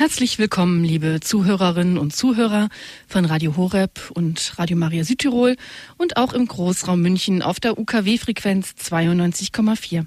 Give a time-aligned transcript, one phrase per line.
[0.00, 2.70] Herzlich willkommen, liebe Zuhörerinnen und Zuhörer
[3.06, 5.56] von Radio Horeb und Radio Maria Südtirol
[5.98, 10.06] und auch im Großraum München auf der UKW-Frequenz 92,4.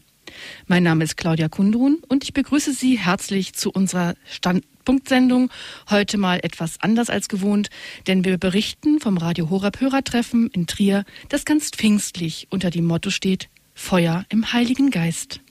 [0.65, 5.51] Mein Name ist Claudia Kundrun und ich begrüße Sie herzlich zu unserer Standpunktsendung.
[5.91, 7.69] Heute mal etwas anders als gewohnt,
[8.07, 13.11] denn wir berichten vom Radio Horeb Hörertreffen in Trier, das ganz pfingstlich unter dem Motto
[13.11, 15.42] steht Feuer im Heiligen Geist.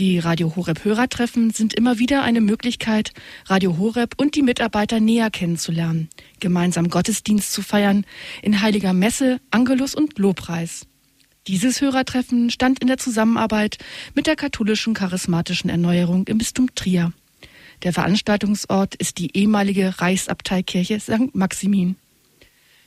[0.00, 3.12] Die Radio Horeb Hörertreffen sind immer wieder eine Möglichkeit,
[3.46, 6.08] Radio Horeb und die Mitarbeiter näher kennenzulernen,
[6.40, 8.04] gemeinsam Gottesdienst zu feiern,
[8.42, 10.88] in heiliger Messe, Angelus und Lobpreis.
[11.46, 13.78] Dieses Hörertreffen stand in der Zusammenarbeit
[14.14, 17.12] mit der katholischen charismatischen Erneuerung im Bistum Trier.
[17.84, 21.36] Der Veranstaltungsort ist die ehemalige Reichsabteikirche St.
[21.36, 21.94] Maximin.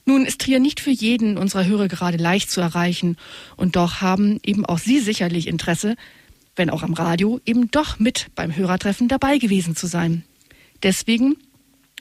[0.04, 3.16] Nun ist Trier nicht für jeden unserer Hörer gerade leicht zu erreichen,
[3.56, 5.96] und doch haben eben auch Sie sicherlich Interesse,
[6.58, 10.24] wenn auch am Radio, eben doch mit beim Hörertreffen dabei gewesen zu sein.
[10.84, 11.38] Deswegen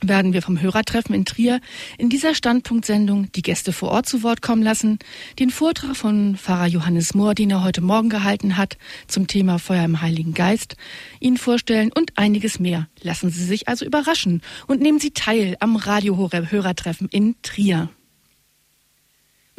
[0.03, 1.61] werden wir vom Hörertreffen in Trier
[1.97, 4.99] in dieser Standpunktsendung die Gäste vor Ort zu Wort kommen lassen,
[5.39, 8.77] den Vortrag von Pfarrer Johannes Mohr, den er heute Morgen gehalten hat,
[9.07, 10.77] zum Thema Feuer im Heiligen Geist,
[11.19, 12.89] Ihnen vorstellen und einiges mehr.
[13.01, 17.89] Lassen Sie sich also überraschen und nehmen Sie teil am Radio Hörertreffen in Trier.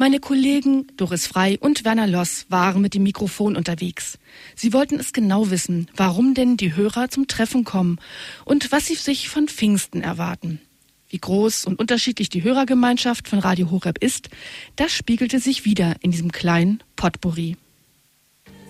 [0.00, 4.16] Meine Kollegen Doris Frei und Werner Loss waren mit dem Mikrofon unterwegs.
[4.54, 7.98] Sie wollten es genau wissen, warum denn die Hörer zum Treffen kommen
[8.44, 10.60] und was sie sich von Pfingsten erwarten.
[11.08, 14.28] Wie groß und unterschiedlich die Hörergemeinschaft von Radio Horeb ist,
[14.76, 17.56] das spiegelte sich wieder in diesem kleinen Potpourri.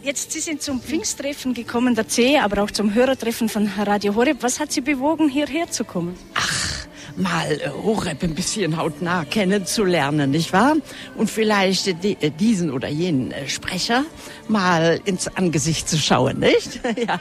[0.03, 4.39] Jetzt, Sie sind zum Pfingsttreffen gekommen, der C, aber auch zum Hörertreffen von Radio Horeb.
[4.41, 6.15] Was hat Sie bewogen, hierher zu kommen?
[6.33, 6.88] Ach,
[7.19, 10.77] mal äh, Horeb ein bisschen hautnah kennenzulernen, nicht wahr?
[11.17, 14.05] Und vielleicht äh, diesen oder jenen äh, Sprecher
[14.49, 16.81] mal ins Angesicht zu schauen, nicht?
[17.07, 17.21] ja.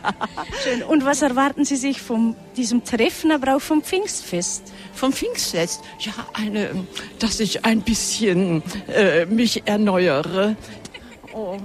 [0.63, 0.83] Schön.
[0.83, 4.63] Und was erwarten Sie sich von diesem Treffen, aber auch vom Pfingstfest?
[4.93, 5.81] Vom Pfingstfest?
[5.99, 6.69] Ja, eine,
[7.19, 10.55] dass ich ein bisschen äh, mich erneuere,
[11.33, 11.59] Oh,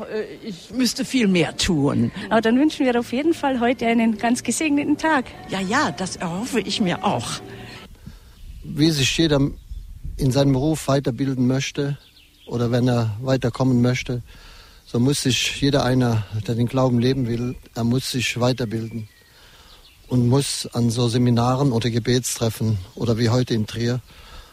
[0.45, 2.13] ich müsste viel mehr tun.
[2.29, 5.25] Aber dann wünschen wir auf jeden Fall heute einen ganz gesegneten Tag.
[5.49, 7.41] Ja, ja, das erhoffe ich mir auch
[8.75, 9.41] wie sich jeder
[10.17, 11.99] in seinem Beruf weiterbilden möchte
[12.47, 14.23] oder wenn er weiterkommen möchte,
[14.87, 19.09] so muss sich jeder einer, der den Glauben leben will, er muss sich weiterbilden
[20.09, 24.01] und muss an so Seminaren oder Gebetstreffen oder wie heute in Trier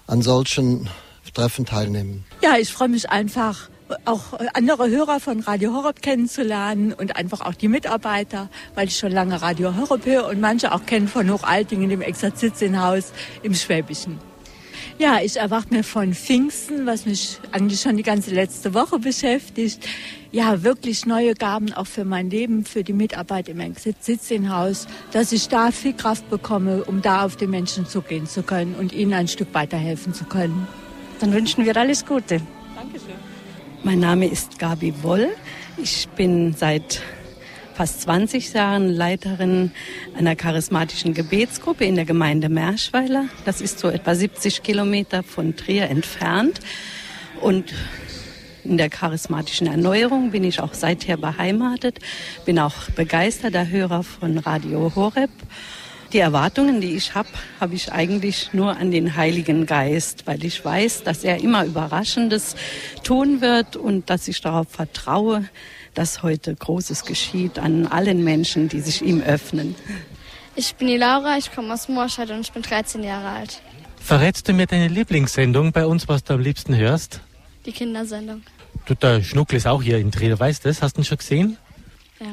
[0.08, 0.90] an solchen
[1.34, 2.26] Treffen teilnehmen.
[2.42, 3.70] Ja, ich freue mich einfach
[4.06, 9.12] auch andere Hörer von Radio Horeb kennenzulernen und einfach auch die Mitarbeiter, weil ich schon
[9.12, 13.14] lange Radio Horeb höre und manche auch kennen von Hochaltingen, dem Exerzitienhaus
[13.44, 14.20] im Schwäbischen.
[14.98, 19.88] Ja, ich erwarte mir von Pfingsten, was mich eigentlich schon die ganze letzte Woche beschäftigt,
[20.32, 25.48] ja, wirklich neue Gaben auch für mein Leben, für die Mitarbeit im Exerzitienhaus, dass ich
[25.48, 29.28] da viel Kraft bekomme, um da auf die Menschen zugehen zu können und ihnen ein
[29.28, 30.68] Stück weiterhelfen zu können.
[31.20, 32.42] Dann wünschen wir alles Gute.
[33.82, 35.30] Mein Name ist Gabi Woll.
[35.78, 37.02] Ich bin seit
[37.74, 39.72] fast 20 Jahren Leiterin
[40.18, 43.26] einer charismatischen Gebetsgruppe in der Gemeinde Merschweiler.
[43.46, 46.60] Das ist so etwa 70 Kilometer von Trier entfernt.
[47.40, 47.74] Und
[48.66, 52.00] in der charismatischen Erneuerung bin ich auch seither beheimatet,
[52.46, 55.32] bin auch begeisterter Hörer von Radio Horeb
[56.14, 60.64] die Erwartungen, die ich habe, habe ich eigentlich nur an den Heiligen Geist, weil ich
[60.64, 62.56] weiß, dass er immer Überraschendes
[63.04, 65.48] tun wird und dass ich darauf vertraue,
[65.94, 69.76] dass heute Großes geschieht an allen Menschen, die sich ihm öffnen.
[70.56, 73.62] Ich bin die Laura, ich komme aus Morscheid und ich bin 13 Jahre alt.
[74.00, 77.22] Verrätst du mir deine Lieblingssendung bei uns, was du am liebsten hörst?
[77.66, 78.42] Die Kindersendung.
[78.86, 80.82] Du, der Schnuckel ist auch hier in Trier, weißt du das?
[80.82, 81.58] Hast du ihn schon gesehen?
[82.20, 82.28] Ja.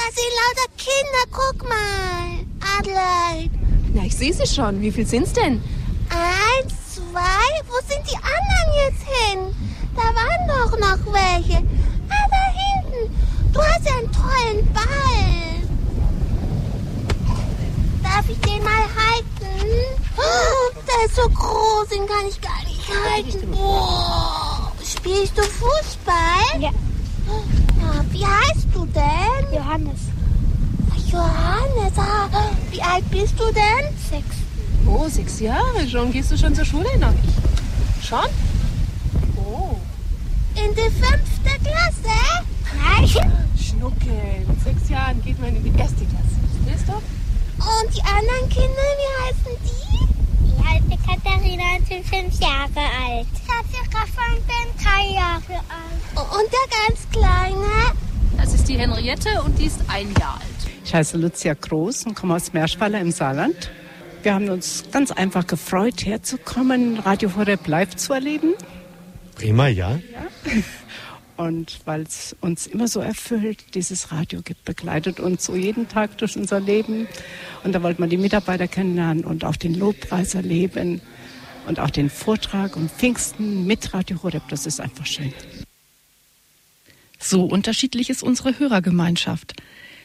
[0.00, 2.46] Da sind lauter Kinder, guck mal.
[2.78, 3.50] Adelaide.
[3.92, 4.80] Na, ich sehe sie schon.
[4.80, 5.62] Wie viel sind's denn?
[6.08, 7.50] Eins, zwei.
[7.68, 9.54] Wo sind die anderen jetzt hin?
[9.94, 11.58] Da waren doch noch welche.
[12.08, 13.14] Ah, da hinten.
[13.52, 15.68] Du hast ja einen tollen Ball.
[18.02, 19.70] Darf ich den mal halten?
[20.16, 23.50] Oh, der ist so groß, den kann ich gar nicht halten.
[23.50, 24.72] Boah.
[24.82, 26.58] Spielst du Fußball?
[26.58, 26.70] Ja.
[28.20, 29.54] Wie heißt du denn?
[29.54, 30.00] Johannes.
[31.10, 32.28] Johannes, ah,
[32.70, 33.96] wie alt bist du denn?
[34.10, 34.36] Sechs.
[34.86, 36.12] Oh, sechs Jahre schon.
[36.12, 37.14] Gehst du schon zur Schule noch?
[38.02, 38.28] Schon?
[39.36, 39.74] Oh.
[40.54, 42.44] In die fünfte Klasse?
[42.76, 43.08] Nein.
[43.58, 46.36] Schnuckel, mit sechs Jahren geht man in die erste Klasse.
[46.62, 46.92] Verstehst du?
[46.92, 50.46] Und die anderen Kinder, wie heißen die?
[50.46, 53.26] Ich heiße Katharina und bin fünf Jahre alt.
[53.32, 56.30] Ich heiße Rafa und bin drei Jahre alt.
[56.38, 58.09] Und der ganz Kleine?
[58.40, 60.72] Das ist die Henriette und die ist ein Jahr alt.
[60.82, 63.70] Ich heiße Lucia Groß und komme aus Meerschweiler im Saarland.
[64.22, 68.54] Wir haben uns ganz einfach gefreut, herzukommen, Radio Horeb live zu erleben.
[69.34, 69.90] Prima, ja.
[69.90, 70.52] ja.
[71.36, 76.18] Und weil es uns immer so erfüllt, dieses Radio gibt, begleitet uns so jeden Tag
[76.18, 77.08] durch unser Leben.
[77.64, 81.00] Und da wollte man die Mitarbeiter kennenlernen und auch den Lobpreis erleben
[81.66, 84.42] und auch den Vortrag und Pfingsten mit Radio Horeb.
[84.48, 85.32] Das ist einfach schön.
[87.20, 89.54] So unterschiedlich ist unsere Hörergemeinschaft.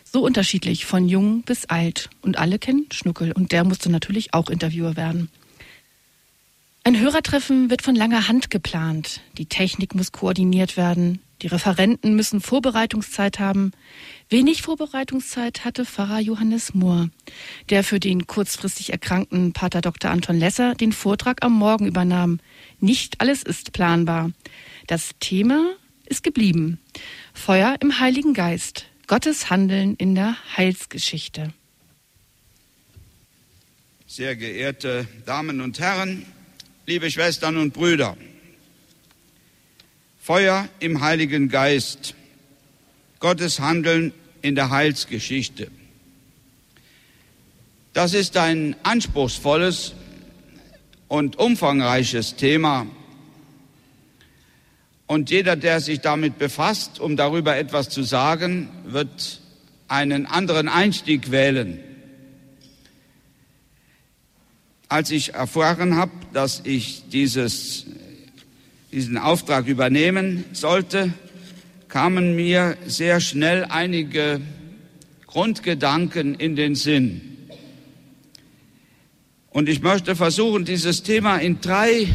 [0.03, 2.09] So unterschiedlich von jung bis alt.
[2.21, 3.31] Und alle kennen Schnuckel.
[3.31, 5.29] Und der musste natürlich auch Interviewer werden.
[6.83, 9.21] Ein Hörertreffen wird von langer Hand geplant.
[9.37, 11.19] Die Technik muss koordiniert werden.
[11.41, 13.71] Die Referenten müssen Vorbereitungszeit haben.
[14.29, 17.09] Wenig Vorbereitungszeit hatte Pfarrer Johannes Mohr,
[17.69, 20.11] der für den kurzfristig erkrankten Pater Dr.
[20.11, 22.39] Anton Lesser den Vortrag am Morgen übernahm.
[22.79, 24.31] Nicht alles ist planbar.
[24.87, 25.75] Das Thema
[26.05, 26.79] ist geblieben.
[27.33, 28.85] Feuer im Heiligen Geist.
[29.07, 31.53] Gottes Handeln in der Heilsgeschichte.
[34.07, 36.25] Sehr geehrte Damen und Herren,
[36.85, 38.17] liebe Schwestern und Brüder,
[40.19, 42.15] Feuer im Heiligen Geist,
[43.19, 45.69] Gottes Handeln in der Heilsgeschichte.
[47.93, 49.93] Das ist ein anspruchsvolles
[51.07, 52.87] und umfangreiches Thema.
[55.07, 59.41] Und jeder, der sich damit befasst, um darüber etwas zu sagen, wird
[59.87, 61.79] einen anderen Einstieg wählen.
[64.89, 67.85] Als ich erfahren habe, dass ich dieses
[68.95, 71.11] diesen Auftrag übernehmen sollte,
[71.89, 74.39] kamen mir sehr schnell einige
[75.27, 77.19] Grundgedanken in den Sinn.
[79.49, 82.07] Und ich möchte versuchen, dieses Thema in drei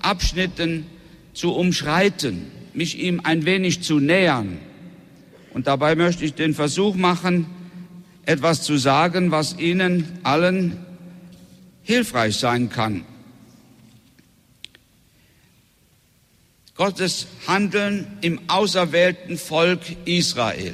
[0.00, 0.84] Abschnitten
[1.32, 4.58] zu umschreiten, mich ihm ein wenig zu nähern.
[5.52, 7.46] Und dabei möchte ich den Versuch machen,
[8.24, 10.78] etwas zu sagen, was Ihnen allen
[11.82, 13.04] hilfreich sein kann.
[16.76, 20.72] Gottes Handeln im auserwählten Volk Israel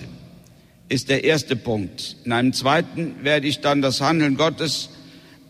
[0.88, 2.16] ist der erste Punkt.
[2.24, 4.90] In einem zweiten werde ich dann das Handeln Gottes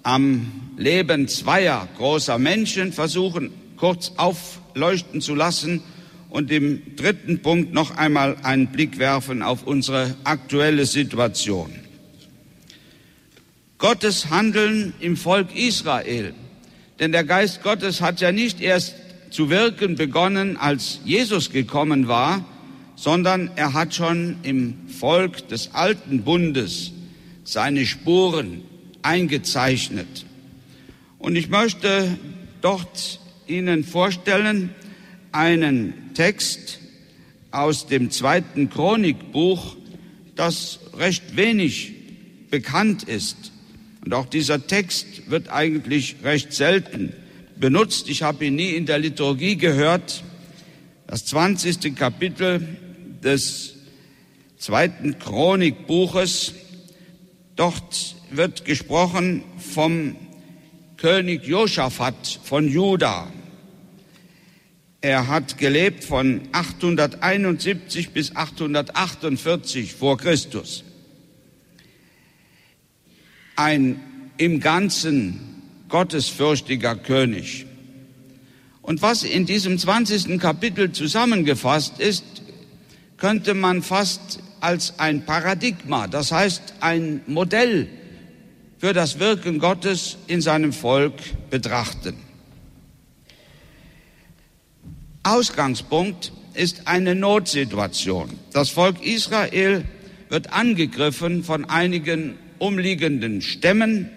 [0.02, 4.12] am Leben zweier großer Menschen versuchen, kurz
[4.76, 5.82] aufleuchten zu lassen
[6.28, 11.70] und im dritten Punkt noch einmal einen Blick werfen auf unsere aktuelle Situation.
[13.78, 16.34] Gottes Handeln im Volk Israel.
[16.98, 18.96] Denn der Geist Gottes hat ja nicht erst
[19.30, 22.44] zu wirken begonnen, als Jesus gekommen war,
[22.96, 26.92] sondern er hat schon im Volk des alten Bundes
[27.44, 28.60] seine Spuren
[29.00, 30.26] eingezeichnet.
[31.18, 32.18] Und ich möchte
[32.60, 34.74] dort Ihnen vorstellen
[35.32, 36.80] einen Text
[37.50, 39.76] aus dem zweiten Chronikbuch,
[40.34, 41.92] das recht wenig
[42.50, 43.52] bekannt ist.
[44.04, 47.12] Und auch dieser Text wird eigentlich recht selten
[47.56, 48.08] benutzt.
[48.08, 50.22] Ich habe ihn nie in der Liturgie gehört.
[51.06, 51.94] Das 20.
[51.96, 52.76] Kapitel
[53.22, 53.74] des
[54.58, 56.54] zweiten Chronikbuches.
[57.56, 60.16] Dort wird gesprochen vom
[60.96, 63.28] König Josaphat von Juda.
[65.00, 70.84] Er hat gelebt von 871 bis 848 vor Christus.
[73.56, 74.00] Ein
[74.38, 77.66] im Ganzen gottesfürchtiger König.
[78.82, 80.38] Und was in diesem 20.
[80.38, 82.24] Kapitel zusammengefasst ist,
[83.16, 87.88] könnte man fast als ein Paradigma, das heißt ein Modell
[88.78, 91.14] für das Wirken Gottes in seinem Volk
[91.50, 92.25] betrachten.
[95.26, 98.30] Ausgangspunkt ist eine Notsituation.
[98.52, 99.84] Das Volk Israel
[100.28, 104.08] wird angegriffen von einigen umliegenden Stämmen,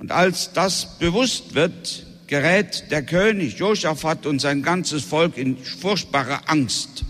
[0.00, 6.46] und als das bewusst wird, gerät der König Josaphat und sein ganzes Volk in furchtbare
[6.46, 7.06] Angst.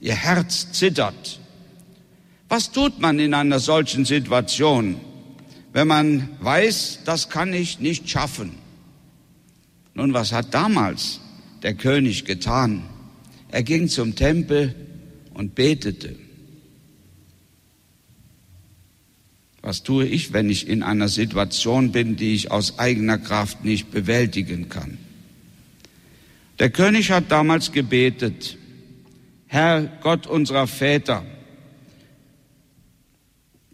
[0.00, 1.40] Ihr Herz zittert.
[2.50, 5.00] Was tut man in einer solchen Situation,
[5.72, 8.58] wenn man weiß, das kann ich nicht schaffen?
[9.94, 11.20] Nun, was hat damals
[11.62, 12.82] der König getan?
[13.50, 14.74] Er ging zum Tempel
[15.34, 16.16] und betete.
[19.62, 23.90] Was tue ich, wenn ich in einer Situation bin, die ich aus eigener Kraft nicht
[23.90, 24.98] bewältigen kann?
[26.58, 28.56] Der König hat damals gebetet,
[29.46, 31.24] Herr Gott unserer Väter,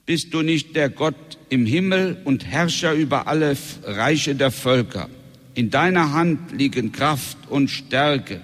[0.06, 5.08] bist du nicht der Gott im Himmel und Herrscher über alle Reiche der Völker?
[5.54, 8.40] In deiner Hand liegen Kraft und Stärke.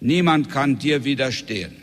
[0.00, 1.76] Niemand kann dir widerstehen.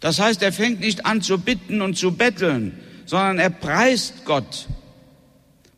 [0.00, 4.68] Das heißt, er fängt nicht an zu bitten und zu betteln, sondern er preist Gott.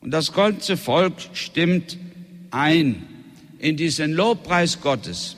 [0.00, 1.98] Und das ganze Volk stimmt
[2.50, 3.06] ein
[3.58, 5.36] in diesen Lobpreis Gottes.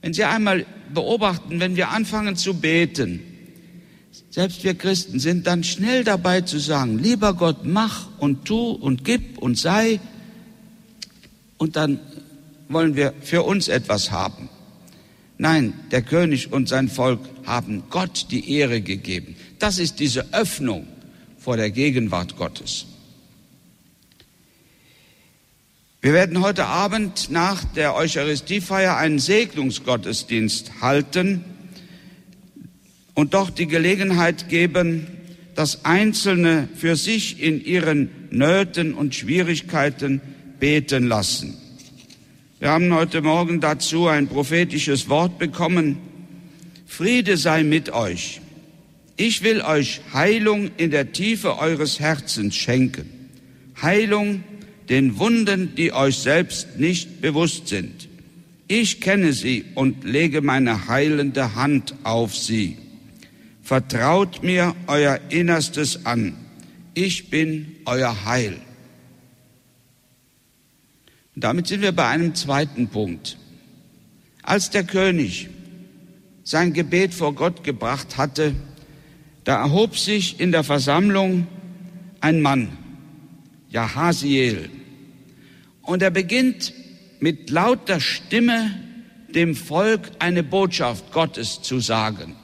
[0.00, 3.20] Wenn Sie einmal beobachten, wenn wir anfangen zu beten,
[4.38, 9.04] selbst wir Christen sind dann schnell dabei zu sagen, lieber Gott, mach und tu und
[9.04, 9.98] gib und sei.
[11.56, 11.98] Und dann
[12.68, 14.48] wollen wir für uns etwas haben.
[15.38, 19.34] Nein, der König und sein Volk haben Gott die Ehre gegeben.
[19.58, 20.86] Das ist diese Öffnung
[21.40, 22.86] vor der Gegenwart Gottes.
[26.00, 31.44] Wir werden heute Abend nach der Eucharistiefeier einen Segnungsgottesdienst halten
[33.18, 35.08] und doch die Gelegenheit geben,
[35.56, 40.20] dass Einzelne für sich in ihren Nöten und Schwierigkeiten
[40.60, 41.56] beten lassen.
[42.60, 45.98] Wir haben heute Morgen dazu ein prophetisches Wort bekommen.
[46.86, 48.40] Friede sei mit euch.
[49.16, 53.10] Ich will euch Heilung in der Tiefe eures Herzens schenken.
[53.82, 54.44] Heilung
[54.88, 58.08] den Wunden, die euch selbst nicht bewusst sind.
[58.68, 62.76] Ich kenne sie und lege meine heilende Hand auf sie.
[63.68, 66.34] Vertraut mir euer Innerstes an.
[66.94, 68.56] Ich bin euer Heil.
[71.34, 73.36] Und damit sind wir bei einem zweiten Punkt.
[74.42, 75.50] Als der König
[76.44, 78.54] sein Gebet vor Gott gebracht hatte,
[79.44, 81.46] da erhob sich in der Versammlung
[82.22, 82.70] ein Mann,
[83.68, 84.70] Jahasiel,
[85.82, 86.72] und er beginnt
[87.20, 88.74] mit lauter Stimme
[89.28, 92.37] dem Volk eine Botschaft Gottes zu sagen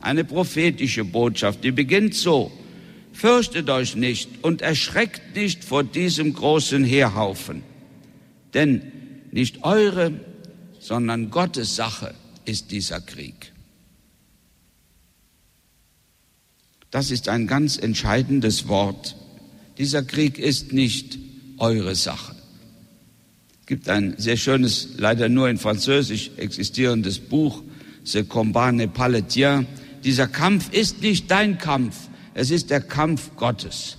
[0.00, 2.50] eine prophetische Botschaft, die beginnt so.
[3.12, 7.62] Fürchtet euch nicht und erschreckt nicht vor diesem großen Heerhaufen,
[8.54, 8.92] denn
[9.30, 10.12] nicht eure,
[10.78, 12.14] sondern Gottes Sache
[12.44, 13.52] ist dieser Krieg.
[16.90, 19.16] Das ist ein ganz entscheidendes Wort.
[19.78, 21.18] Dieser Krieg ist nicht
[21.58, 22.34] eure Sache.
[23.60, 27.62] Es gibt ein sehr schönes, leider nur in Französisch existierendes Buch,
[28.02, 29.66] Ce combat n'est pas le tien,
[30.04, 31.96] dieser Kampf ist nicht dein Kampf,
[32.34, 33.98] es ist der Kampf Gottes.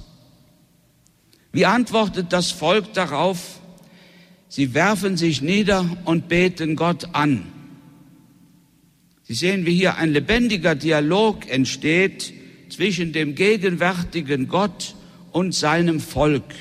[1.51, 3.60] Wie antwortet das Volk darauf?
[4.48, 7.43] Sie werfen sich nieder und beten Gott an.
[9.24, 12.34] Sie sehen, wie hier ein lebendiger Dialog entsteht
[12.70, 14.96] zwischen dem gegenwärtigen Gott
[15.31, 16.53] und seinem Volk.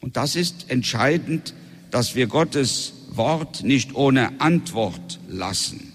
[0.00, 1.54] Und das ist entscheidend,
[1.90, 5.89] dass wir Gottes Wort nicht ohne Antwort lassen.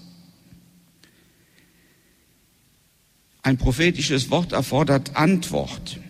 [3.46, 6.00] Ein prophetisches Wort erfordert Antwort.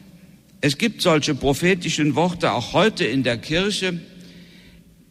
[0.63, 4.01] Es gibt solche prophetischen Worte auch heute in der Kirche.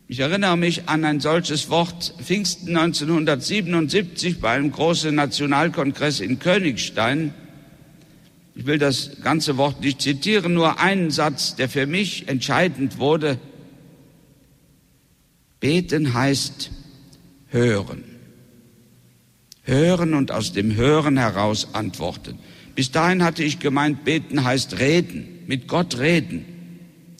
[0.08, 7.32] Ich erinnere mich an ein solches Wort Pfingsten 1977 bei einem großen Nationalkongress in Königstein.
[8.56, 13.38] Ich will das ganze Wort nicht zitieren, nur einen Satz, der für mich entscheidend wurde.
[15.60, 16.72] Beten heißt
[17.50, 18.15] hören
[19.66, 22.40] hören und aus dem Hören heraus antworten.
[22.76, 26.46] Bis dahin hatte ich gemeint, beten heißt reden, mit Gott reden.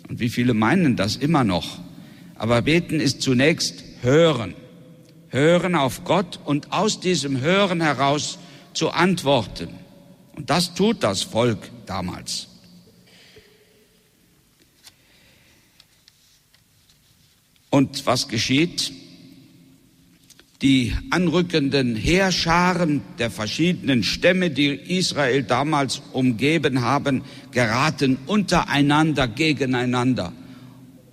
[0.08, 1.80] Und wie viele meinen das immer noch?
[2.36, 4.54] Aber beten ist zunächst hören.
[5.30, 8.38] Hören auf Gott und aus diesem Hören heraus
[8.74, 9.70] zu antworten.
[10.36, 12.48] Und das tut das Volk damals.
[17.70, 18.94] Und was geschieht?
[20.62, 30.32] Die anrückenden Heerscharen der verschiedenen Stämme, die Israel damals umgeben haben, geraten untereinander gegeneinander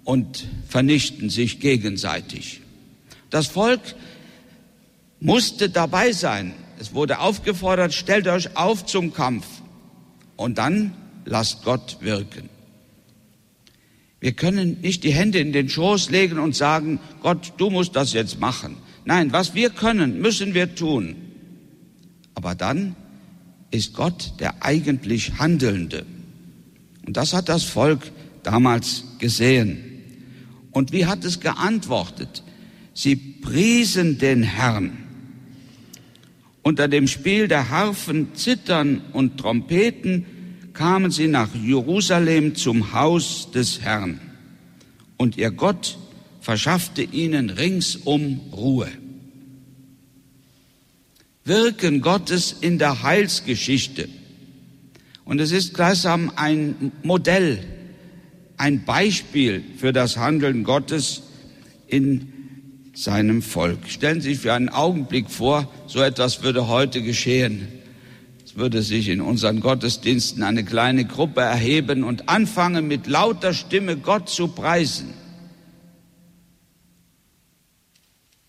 [0.05, 2.61] und vernichten sich gegenseitig.
[3.31, 3.81] Das Volk
[5.21, 6.55] musste dabei sein.
[6.79, 9.47] Es wurde aufgefordert, stellt euch auf zum Kampf
[10.37, 10.95] und dann
[11.25, 12.49] lasst Gott wirken.
[14.21, 18.13] Wir können nicht die Hände in den Schoß legen und sagen, Gott, du musst das
[18.13, 18.77] jetzt machen.
[19.05, 21.17] Nein, was wir können, müssen wir tun.
[22.35, 22.95] Aber dann
[23.71, 26.05] ist Gott der eigentlich Handelnde.
[27.07, 29.79] Und das hat das Volk damals gesehen.
[30.71, 32.43] Und wie hat es geantwortet?
[32.95, 34.99] Sie priesen den Herrn.
[36.63, 40.27] Unter dem Spiel der Harfen, Zittern und Trompeten
[40.73, 44.21] kamen sie nach Jerusalem zum Haus des Herrn.
[45.17, 45.99] Und ihr Gott
[46.43, 48.89] verschaffte ihnen ringsum Ruhe.
[51.45, 54.09] Wirken Gottes in der Heilsgeschichte.
[55.25, 57.65] Und es ist gleichsam ein Modell,
[58.57, 61.23] ein Beispiel für das Handeln Gottes
[61.87, 62.33] in
[62.93, 63.89] seinem Volk.
[63.89, 67.69] Stellen Sie sich für einen Augenblick vor, so etwas würde heute geschehen.
[68.45, 73.97] Es würde sich in unseren Gottesdiensten eine kleine Gruppe erheben und anfangen, mit lauter Stimme
[73.97, 75.22] Gott zu preisen.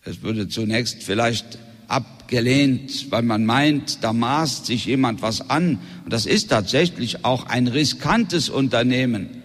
[0.04, 1.58] Es würde zunächst vielleicht
[1.88, 5.78] abgelehnt, weil man meint, da maßt sich jemand was an.
[6.04, 9.42] Und das ist tatsächlich auch ein riskantes Unternehmen.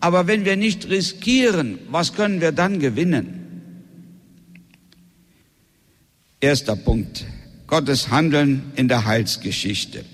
[0.00, 3.34] Aber wenn wir nicht riskieren, was können wir dann gewinnen?
[6.40, 7.24] Erster Punkt.
[7.66, 10.04] Gottes Handeln in der Heilsgeschichte.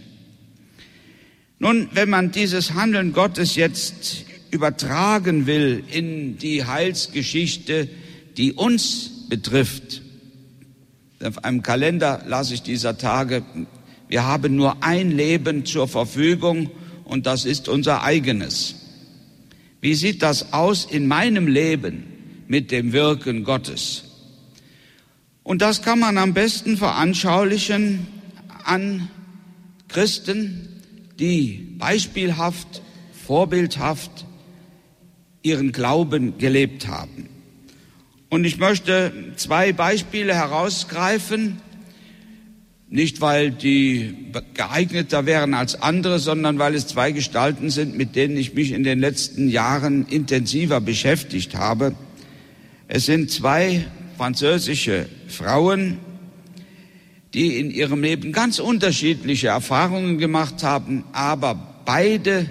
[1.60, 7.88] Nun, wenn man dieses Handeln Gottes jetzt übertragen will in die Heilsgeschichte,
[8.36, 10.02] die uns betrifft,
[11.22, 13.42] auf einem Kalender las ich dieser Tage,
[14.08, 16.70] wir haben nur ein Leben zur Verfügung
[17.04, 18.74] und das ist unser eigenes.
[19.80, 22.04] Wie sieht das aus in meinem Leben
[22.46, 24.04] mit dem Wirken Gottes?
[25.42, 28.06] Und das kann man am besten veranschaulichen
[28.64, 29.08] an
[29.88, 30.80] Christen,
[31.18, 32.82] die beispielhaft,
[33.26, 34.26] vorbildhaft
[35.42, 37.28] ihren Glauben gelebt haben.
[38.34, 41.60] Und ich möchte zwei Beispiele herausgreifen,
[42.88, 48.36] nicht weil die geeigneter wären als andere, sondern weil es zwei Gestalten sind, mit denen
[48.36, 51.94] ich mich in den letzten Jahren intensiver beschäftigt habe.
[52.88, 53.86] Es sind zwei
[54.16, 55.98] französische Frauen,
[57.34, 62.50] die in ihrem Leben ganz unterschiedliche Erfahrungen gemacht haben, aber beide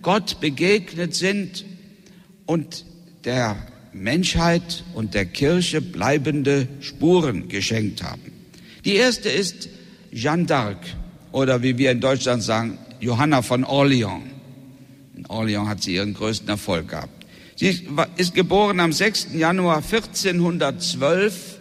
[0.00, 1.66] Gott begegnet sind
[2.46, 2.86] und
[3.26, 3.58] der
[3.92, 8.32] Menschheit und der Kirche bleibende Spuren geschenkt haben.
[8.84, 9.68] Die erste ist
[10.12, 10.76] Jeanne d'Arc
[11.32, 14.24] oder wie wir in Deutschland sagen, Johanna von Orleans.
[15.16, 17.26] In Orleans hat sie ihren größten Erfolg gehabt.
[17.56, 19.28] Sie ist geboren am 6.
[19.34, 21.58] Januar 1412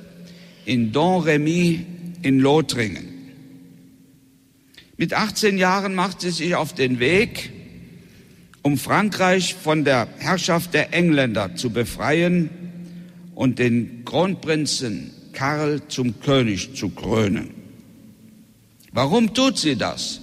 [0.66, 1.86] in Domremy
[2.22, 3.08] in Lothringen.
[4.96, 7.52] Mit 18 Jahren macht sie sich auf den Weg,
[8.68, 12.50] um Frankreich von der Herrschaft der Engländer zu befreien
[13.34, 17.52] und den Kronprinzen Karl zum König zu krönen.
[18.92, 20.20] Warum tut sie das?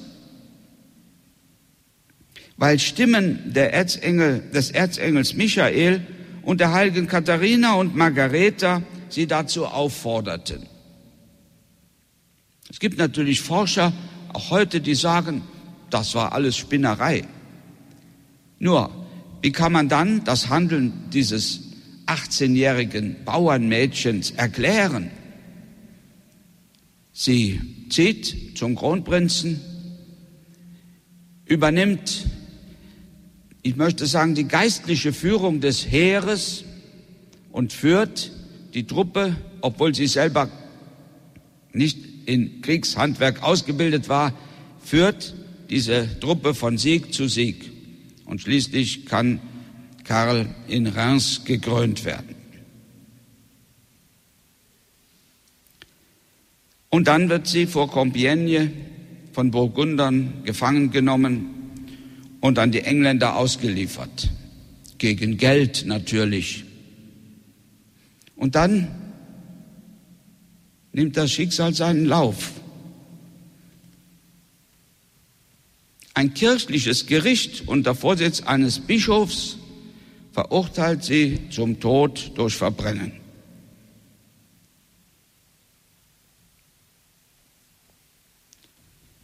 [2.57, 6.07] weil Stimmen Erzengel, des Erzengels Michael
[6.43, 10.67] und der heiligen Katharina und Margareta sie dazu aufforderten.
[12.71, 13.93] Es gibt natürlich Forscher,
[14.33, 15.43] auch heute, die sagen,
[15.91, 17.25] das war alles Spinnerei.
[18.59, 18.91] Nur,
[19.43, 21.61] wie kann man dann das Handeln dieses
[22.07, 25.11] 18-jährigen Bauernmädchens erklären?
[27.13, 29.61] Sie zieht zum Kronprinzen,
[31.47, 32.27] übernimmt
[33.67, 36.65] ich möchte sagen, die geistliche Führung des Heeres
[37.51, 38.31] und führt
[38.75, 40.51] die Truppe, obwohl sie selber
[41.73, 44.35] nicht in Kriegshandwerk ausgebildet war,
[44.85, 45.35] führt
[45.71, 47.71] diese Truppe von Sieg zu Sieg.
[48.27, 49.41] Und schließlich kann
[50.05, 52.35] Karl in Reims gekrönt werden.
[56.91, 58.71] Und dann wird sie vor Compiègne
[59.33, 61.47] von Burgundern gefangen genommen
[62.41, 64.31] und an die Engländer ausgeliefert.
[64.99, 66.65] Gegen Geld natürlich.
[68.37, 68.89] Und dann
[70.93, 72.53] nimmt das Schicksal seinen Lauf.
[76.15, 79.59] Ein kirchliches Gericht unter Vorsitz eines Bischofs
[80.33, 83.13] verurteilt sie zum Tod durch Verbrennen.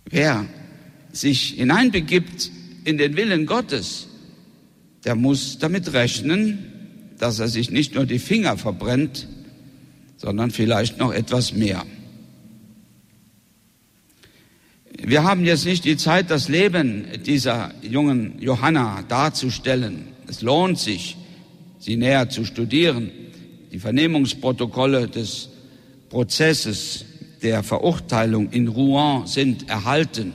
[0.04, 0.46] Wer
[1.12, 2.50] sich hineinbegibt
[2.84, 4.08] in den Willen Gottes,
[5.04, 9.28] der muss damit rechnen, dass er sich nicht nur die Finger verbrennt,
[10.16, 11.86] sondern vielleicht noch etwas mehr.
[15.02, 20.08] Wir haben jetzt nicht die Zeit, das Leben dieser jungen Johanna darzustellen.
[20.28, 21.16] Es lohnt sich,
[21.78, 23.10] sie näher zu studieren.
[23.72, 25.48] Die Vernehmungsprotokolle des
[26.10, 27.06] Prozesses
[27.42, 30.34] der Verurteilung in Rouen sind erhalten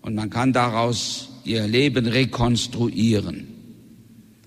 [0.00, 3.48] und man kann daraus ihr Leben rekonstruieren.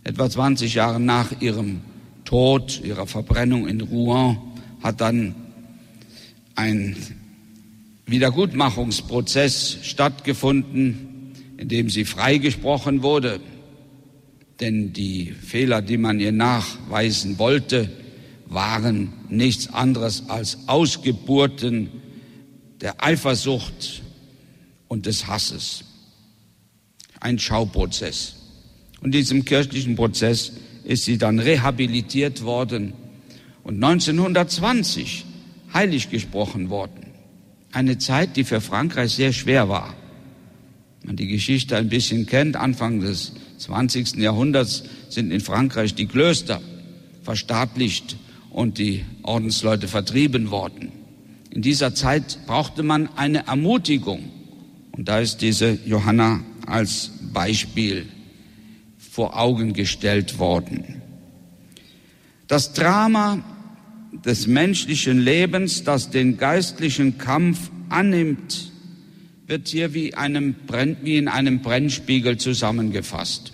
[0.04, 1.82] Etwa 20 Jahre nach ihrem
[2.26, 4.38] Tod, ihrer Verbrennung in Rouen,
[4.82, 5.36] hat dann
[6.56, 6.96] ein
[8.06, 13.40] Wiedergutmachungsprozess stattgefunden, in dem sie freigesprochen wurde.
[14.60, 17.90] Denn die Fehler, die man ihr nachweisen wollte,
[18.48, 21.90] waren nichts anderes als Ausgeburten
[22.82, 24.02] der Eifersucht
[24.88, 25.86] und des Hasses
[27.22, 28.36] ein Schauprozess.
[29.02, 30.52] Und diesem kirchlichen Prozess
[30.84, 32.94] ist sie dann rehabilitiert worden
[33.64, 35.26] und 1920
[35.74, 37.11] heilig gesprochen worden.
[37.72, 39.96] Eine Zeit, die für Frankreich sehr schwer war.
[41.02, 44.18] Wenn man die Geschichte ein bisschen kennt, Anfang des 20.
[44.18, 46.62] Jahrhunderts sind in Frankreich die Klöster
[47.24, 48.18] verstaatlicht
[48.50, 50.92] und die Ordensleute vertrieben worden.
[51.50, 54.30] In dieser Zeit brauchte man eine Ermutigung.
[54.92, 58.08] Und da ist diese Johanna als Beispiel
[58.98, 61.02] vor Augen gestellt worden.
[62.48, 63.44] Das Drama
[64.26, 68.72] des menschlichen Lebens, das den geistlichen Kampf annimmt,
[69.48, 70.56] wird hier wie, einem,
[71.02, 73.54] wie in einem Brennspiegel zusammengefasst.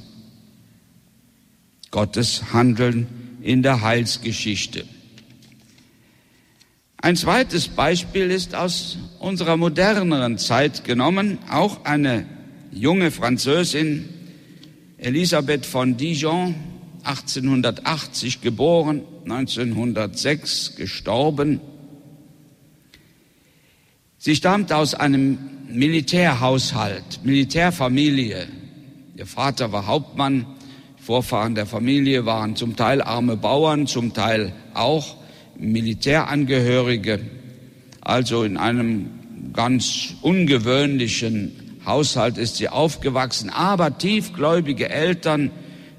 [1.90, 3.08] Gottes Handeln
[3.42, 4.86] in der Heilsgeschichte.
[6.98, 12.26] Ein zweites Beispiel ist aus unserer moderneren Zeit genommen, auch eine
[12.72, 14.10] junge Französin,
[14.98, 16.56] Elisabeth von Dijon,
[17.08, 21.62] 1880 geboren, 1906 gestorben.
[24.18, 25.38] Sie stammt aus einem
[25.70, 28.48] Militärhaushalt, Militärfamilie.
[29.16, 30.46] Ihr Vater war Hauptmann,
[30.98, 35.16] Vorfahren der Familie waren zum Teil arme Bauern, zum Teil auch
[35.58, 37.22] Militärangehörige,
[38.02, 39.10] also in einem
[39.54, 45.52] ganz ungewöhnlichen Haushalt ist sie aufgewachsen, aber tiefgläubige Eltern,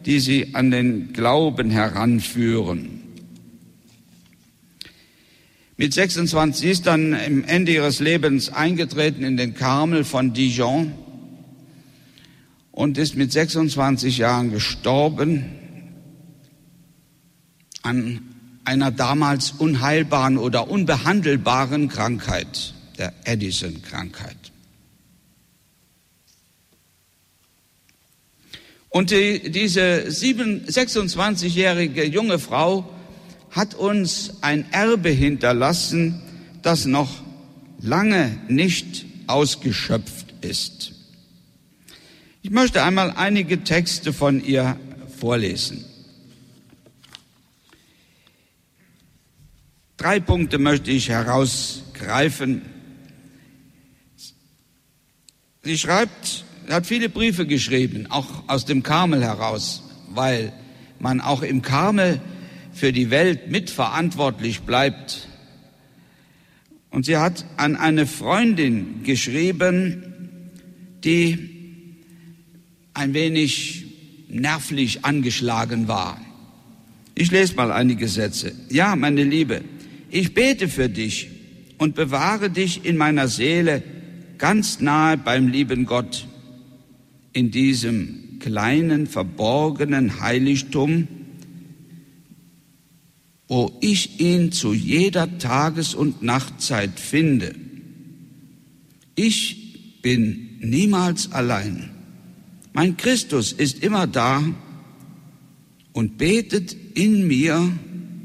[0.09, 3.03] die sie an den Glauben heranführen.
[5.77, 10.94] Mit 26 sie ist dann im Ende ihres Lebens eingetreten in den Karmel von Dijon
[12.73, 15.44] und ist mit 26 Jahren gestorben
[17.83, 18.23] an
[18.64, 24.38] einer damals unheilbaren oder unbehandelbaren Krankheit, der Addison-Krankheit.
[28.90, 32.88] Und die, diese 26-jährige junge Frau
[33.51, 36.22] hat uns ein Erbe hinterlassen,
[36.62, 37.22] das noch
[37.81, 40.92] lange nicht ausgeschöpft ist.
[42.42, 44.79] Ich möchte einmal einige Texte von ihr
[45.18, 45.85] vorlesen.
[49.96, 52.62] Drei Punkte möchte ich herausgreifen.
[55.64, 60.52] Sie schreibt, hat viele Briefe geschrieben, auch aus dem Karmel heraus, weil
[60.98, 62.20] man auch im Karmel
[62.72, 65.28] für die Welt mitverantwortlich bleibt.
[66.90, 70.50] Und sie hat an eine Freundin geschrieben,
[71.04, 71.48] die
[72.94, 73.87] ein wenig
[74.28, 76.20] nervlich angeschlagen war.
[77.14, 78.52] Ich lese mal einige Sätze.
[78.68, 79.62] Ja, meine Liebe,
[80.11, 81.28] ich bete für dich
[81.78, 83.83] und bewahre dich in meiner Seele
[84.38, 86.26] ganz nahe beim lieben Gott,
[87.38, 91.07] in diesem kleinen, verborgenen Heiligtum,
[93.46, 97.55] wo ich ihn zu jeder Tages- und Nachtzeit finde.
[99.14, 101.90] Ich bin niemals allein.
[102.72, 104.42] Mein Christus ist immer da
[105.92, 107.72] und betet in mir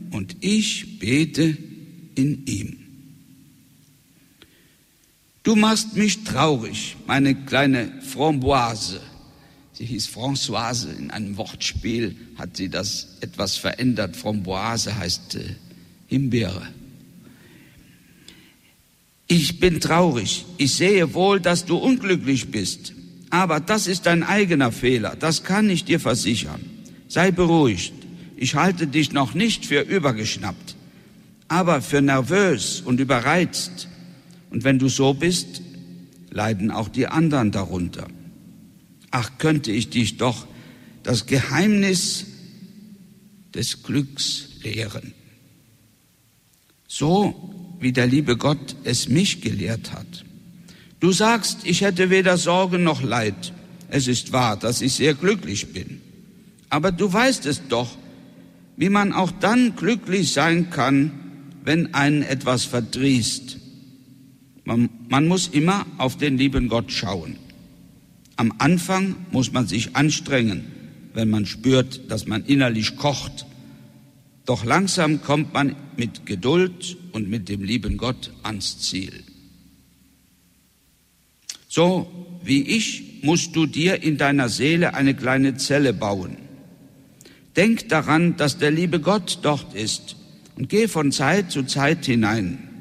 [0.10, 1.56] und ich bete
[2.16, 2.83] in ihm.
[5.44, 9.02] Du machst mich traurig, meine kleine Framboise.
[9.74, 14.16] Sie hieß Françoise, in einem Wortspiel hat sie das etwas verändert.
[14.16, 15.56] Framboise heißt äh,
[16.08, 16.68] Himbeere.
[19.28, 20.46] Ich bin traurig.
[20.58, 22.94] Ich sehe wohl, dass du unglücklich bist.
[23.30, 25.16] Aber das ist dein eigener Fehler.
[25.20, 26.62] Das kann ich dir versichern.
[27.08, 27.94] Sei beruhigt.
[28.38, 30.76] Ich halte dich noch nicht für übergeschnappt
[31.54, 33.88] aber für nervös und überreizt.
[34.54, 35.64] Und wenn du so bist,
[36.30, 38.08] leiden auch die anderen darunter.
[39.10, 40.48] Ach, könnte ich dich doch
[41.02, 42.28] das Geheimnis
[43.56, 45.14] des Glücks lehren.
[46.88, 50.24] So wie der liebe Gott es mich gelehrt hat.
[51.00, 53.54] Du sagst, ich hätte weder Sorge noch Leid.
[53.90, 56.00] Es ist wahr, dass ich sehr glücklich bin.
[56.70, 57.98] Aber du weißt es doch,
[58.78, 61.12] wie man auch dann glücklich sein kann,
[61.64, 63.63] wenn einen etwas verdrießt.
[64.66, 67.38] Man, man muss immer auf den lieben Gott schauen.
[68.36, 70.66] Am Anfang muss man sich anstrengen,
[71.14, 73.46] wenn man spürt, dass man innerlich kocht.
[74.46, 79.24] Doch langsam kommt man mit Geduld und mit dem lieben Gott ans Ziel.
[81.68, 82.08] So
[82.44, 86.38] wie ich musst du dir in deiner Seele eine kleine Zelle bauen.
[87.56, 90.16] Denk daran, dass der liebe Gott dort ist
[90.56, 92.73] und geh von Zeit zu Zeit hinein.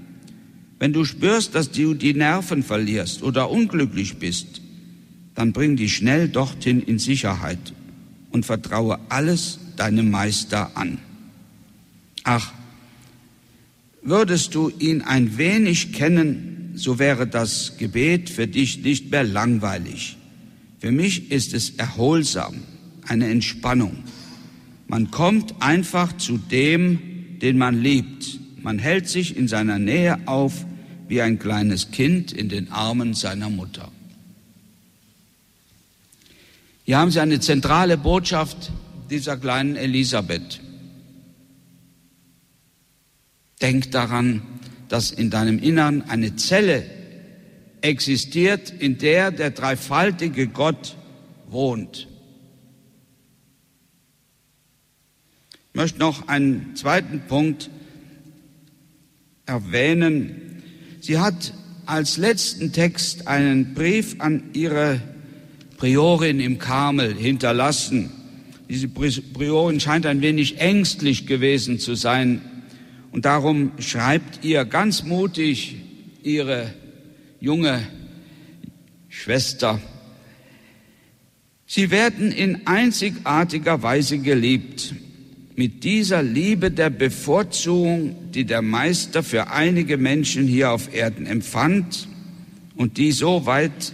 [0.82, 4.60] Wenn du spürst, dass du die Nerven verlierst oder unglücklich bist,
[5.36, 7.72] dann bring dich schnell dorthin in Sicherheit
[8.32, 10.98] und vertraue alles deinem Meister an.
[12.24, 12.52] Ach,
[14.02, 20.16] Würdest du ihn ein wenig kennen, so wäre das Gebet für dich nicht mehr langweilig.
[20.80, 22.54] Für mich ist es erholsam,
[23.06, 23.98] eine Entspannung.
[24.88, 28.40] Man kommt einfach zu dem, den man liebt.
[28.60, 30.66] Man hält sich in seiner Nähe auf
[31.12, 33.92] wie ein kleines Kind in den Armen seiner Mutter.
[36.84, 38.72] Hier haben Sie eine zentrale Botschaft
[39.10, 40.62] dieser kleinen Elisabeth.
[43.60, 44.40] Denk daran,
[44.88, 46.82] dass in deinem Innern eine Zelle
[47.82, 50.96] existiert, in der der dreifaltige Gott
[51.46, 52.08] wohnt.
[55.68, 57.68] Ich möchte noch einen zweiten Punkt
[59.44, 60.51] erwähnen.
[61.04, 61.52] Sie hat
[61.84, 65.00] als letzten Text einen Brief an ihre
[65.76, 68.12] Priorin im Karmel hinterlassen.
[68.68, 72.40] Diese Priorin scheint ein wenig ängstlich gewesen zu sein.
[73.10, 75.74] Und darum schreibt ihr ganz mutig
[76.22, 76.72] ihre
[77.40, 77.82] junge
[79.08, 79.80] Schwester,
[81.66, 84.94] Sie werden in einzigartiger Weise geliebt.
[85.62, 92.08] Mit dieser Liebe der Bevorzugung, die der Meister für einige Menschen hier auf Erden empfand
[92.74, 93.92] und die so weit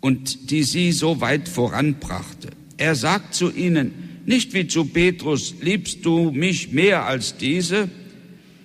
[0.00, 2.48] und die sie so weit voranbrachte.
[2.78, 3.92] Er sagt zu ihnen,
[4.24, 7.90] nicht wie zu Petrus, liebst du mich mehr als diese?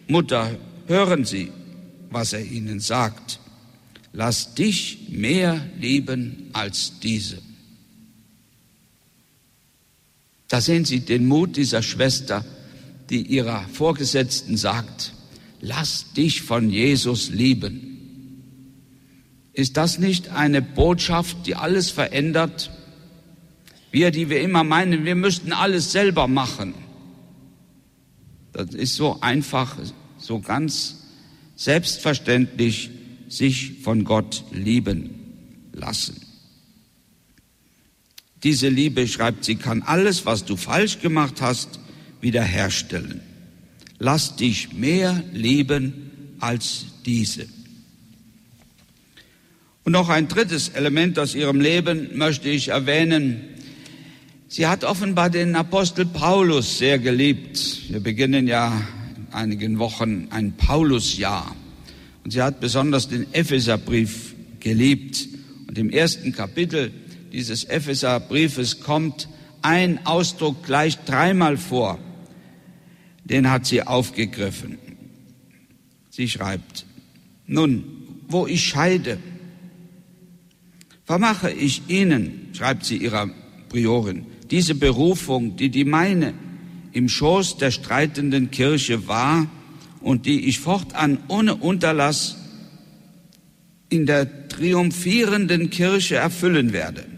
[0.08, 1.50] Mutter, hören Sie,
[2.12, 3.42] was er ihnen sagt.
[4.14, 7.40] Lass dich mehr lieben als diese.
[10.52, 12.44] Da sehen Sie den Mut dieser Schwester,
[13.10, 15.14] die ihrer Vorgesetzten sagt,
[15.62, 18.44] lass dich von Jesus lieben.
[19.54, 22.70] Ist das nicht eine Botschaft, die alles verändert?
[23.92, 26.74] Wir, die wir immer meinen, wir müssten alles selber machen.
[28.52, 29.78] Das ist so einfach,
[30.18, 30.98] so ganz
[31.56, 32.90] selbstverständlich
[33.30, 35.12] sich von Gott lieben
[35.72, 36.31] lassen.
[38.44, 41.80] Diese Liebe, schreibt sie, kann alles, was du falsch gemacht hast,
[42.22, 43.22] wiederherstellen.
[44.00, 47.46] Lass dich mehr lieben als diese.
[49.84, 53.42] Und noch ein drittes Element aus ihrem Leben möchte ich erwähnen.
[54.48, 57.90] Sie hat offenbar den Apostel Paulus sehr geliebt.
[57.90, 58.82] Wir beginnen ja
[59.16, 61.56] in einigen Wochen ein Paulusjahr.
[62.24, 65.28] Und sie hat besonders den Epheserbrief geliebt.
[65.68, 66.92] Und im ersten Kapitel
[67.32, 69.28] dieses Epheserbriefes kommt
[69.62, 72.00] ein Ausdruck gleich dreimal vor.
[73.24, 74.78] Den hat sie aufgegriffen.
[76.10, 76.86] Sie schreibt,
[77.48, 77.84] nun,
[78.28, 79.18] wo ich scheide,
[81.06, 83.30] vermache ich Ihnen, schreibt sie ihrer
[83.70, 86.34] Priorin, diese Berufung, die die meine
[86.92, 89.48] im Schoß der streitenden Kirche war
[90.02, 92.36] und die ich fortan ohne Unterlass
[93.90, 97.11] in der triumphierenden Kirche erfüllen werde.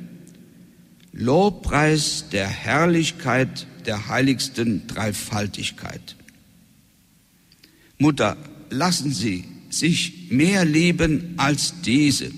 [1.13, 6.15] Lobpreis der Herrlichkeit der heiligsten Dreifaltigkeit.
[7.99, 8.35] Mutter,
[8.69, 12.31] lassen Sie sich mehr lieben als diese.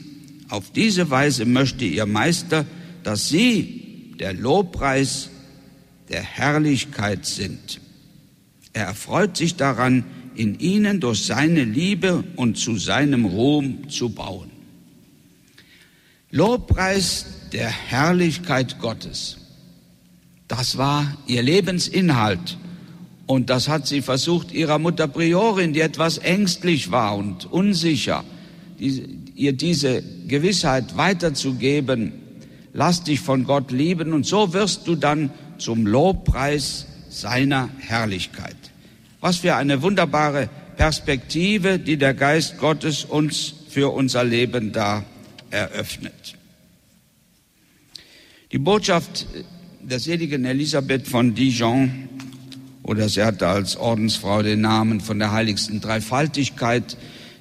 [0.49, 2.65] Auf diese Weise möchte Ihr Meister,
[3.03, 5.29] dass Sie der Lobpreis
[6.09, 7.79] der Herrlichkeit sind.
[8.73, 10.03] Er erfreut sich daran,
[10.35, 14.51] in ihnen durch seine Liebe und zu seinem Ruhm zu bauen.
[16.29, 19.37] Lobpreis der Herrlichkeit Gottes.
[20.49, 22.57] Das war ihr Lebensinhalt.
[23.27, 28.25] Und das hat sie versucht, ihrer Mutter Priorin, die etwas ängstlich war und unsicher,
[28.77, 32.11] die, ihr diese Gewissheit weiterzugeben.
[32.73, 38.57] Lass dich von Gott lieben und so wirst du dann zum Lobpreis seiner Herrlichkeit.
[39.21, 45.05] Was für eine wunderbare Perspektive, die der Geist Gottes uns für unser Leben da
[45.51, 46.34] eröffnet.
[48.55, 49.27] Die Botschaft
[49.81, 52.07] der seligen Elisabeth von Dijon,
[52.83, 56.95] oder sie hatte als Ordensfrau den Namen von der heiligsten Dreifaltigkeit,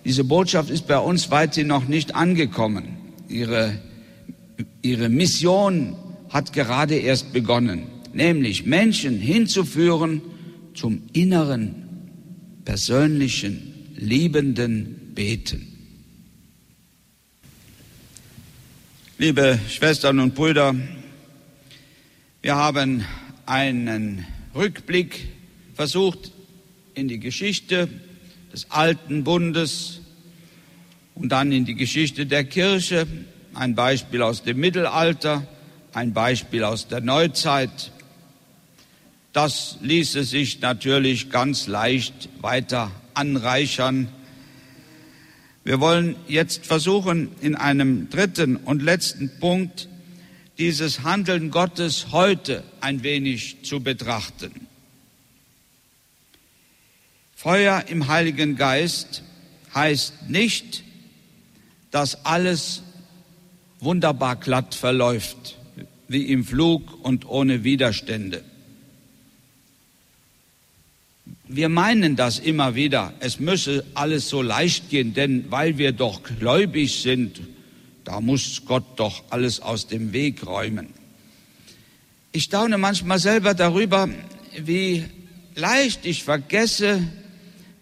[0.05, 2.97] diese Botschaft ist bei uns weithin noch nicht angekommen.
[3.29, 3.79] Ihre,
[4.83, 5.95] ihre Mission
[6.31, 10.21] hat gerade erst begonnen, nämlich Menschen hinzuführen
[10.75, 11.77] zum inneren,
[12.65, 15.69] persönlichen, liebenden Beten.
[19.17, 20.75] Liebe Schwestern und Brüder,
[22.45, 23.07] wir haben
[23.47, 25.29] einen Rückblick
[25.73, 26.31] versucht
[26.93, 27.89] in die Geschichte
[28.53, 30.03] des alten Bundes
[31.15, 33.07] und dann in die Geschichte der Kirche,
[33.55, 35.47] ein Beispiel aus dem Mittelalter,
[35.95, 37.93] ein Beispiel aus der Neuzeit.
[39.33, 44.09] Das ließe sich natürlich ganz leicht weiter anreichern.
[45.65, 49.89] Wir wollen jetzt versuchen, in einem dritten und letzten Punkt
[50.59, 54.67] dieses Handeln Gottes heute ein wenig zu betrachten.
[57.35, 59.23] Feuer im Heiligen Geist
[59.75, 60.85] heißt nicht,
[61.91, 62.83] dass alles
[63.81, 65.59] wunderbar glatt verläuft,
[66.09, 68.45] wie im Flug und ohne Widerstände.
[71.47, 76.23] Wir meinen das immer wieder, es müsse alles so leicht gehen, denn weil wir doch
[76.23, 77.41] gläubig sind,
[78.05, 80.89] da muss Gott doch alles aus dem Weg räumen.
[82.33, 84.09] Ich staune manchmal selber darüber,
[84.59, 85.05] wie
[85.55, 87.07] leicht ich vergesse,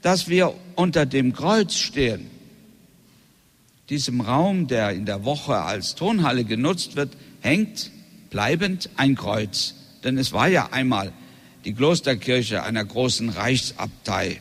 [0.00, 2.30] dass wir unter dem Kreuz stehen.
[3.88, 7.90] Diesem Raum, der in der Woche als Tonhalle genutzt wird, hängt
[8.30, 9.74] bleibend ein Kreuz.
[10.04, 11.12] Denn es war ja einmal
[11.64, 14.40] die Klosterkirche einer großen Reichsabtei.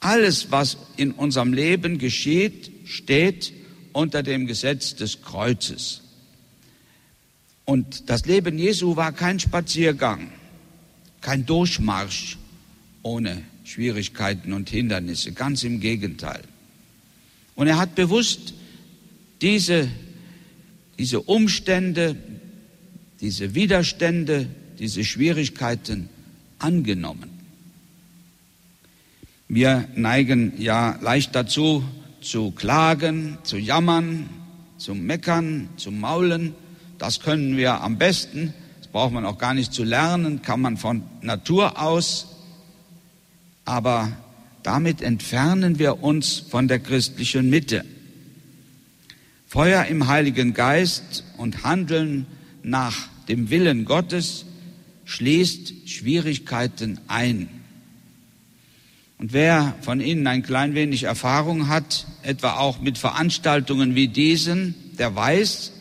[0.00, 3.52] Alles, was in unserem Leben geschieht, steht
[3.94, 6.02] unter dem Gesetz des Kreuzes.
[7.64, 10.30] Und das Leben Jesu war kein Spaziergang,
[11.22, 12.36] kein Durchmarsch
[13.02, 16.42] ohne Schwierigkeiten und Hindernisse, ganz im Gegenteil.
[17.54, 18.52] Und er hat bewusst
[19.40, 19.88] diese,
[20.98, 22.16] diese Umstände,
[23.20, 26.08] diese Widerstände, diese Schwierigkeiten
[26.58, 27.30] angenommen.
[29.48, 31.84] Wir neigen ja leicht dazu,
[32.24, 34.28] zu klagen, zu jammern,
[34.78, 36.54] zu meckern, zu maulen.
[36.98, 38.54] Das können wir am besten.
[38.78, 42.28] Das braucht man auch gar nicht zu lernen, kann man von Natur aus.
[43.64, 44.12] Aber
[44.62, 47.84] damit entfernen wir uns von der christlichen Mitte.
[49.46, 52.26] Feuer im Heiligen Geist und Handeln
[52.62, 54.46] nach dem Willen Gottes
[55.04, 57.63] schließt Schwierigkeiten ein.
[59.18, 64.74] Und wer von Ihnen ein klein wenig Erfahrung hat, etwa auch mit Veranstaltungen wie diesen,
[64.98, 65.72] der weiß,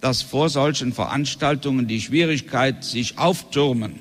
[0.00, 4.00] dass vor solchen Veranstaltungen die Schwierigkeit sich auftürmen.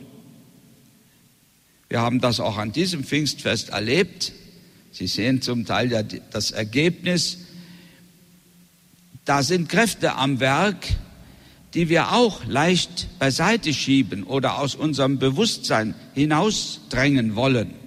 [1.90, 4.32] Wir haben das auch an diesem Pfingstfest erlebt.
[4.92, 7.40] Sie sehen zum Teil ja das Ergebnis.
[9.26, 10.88] Da sind Kräfte am Werk,
[11.74, 17.79] die wir auch leicht beiseite schieben oder aus unserem Bewusstsein hinausdrängen wollen.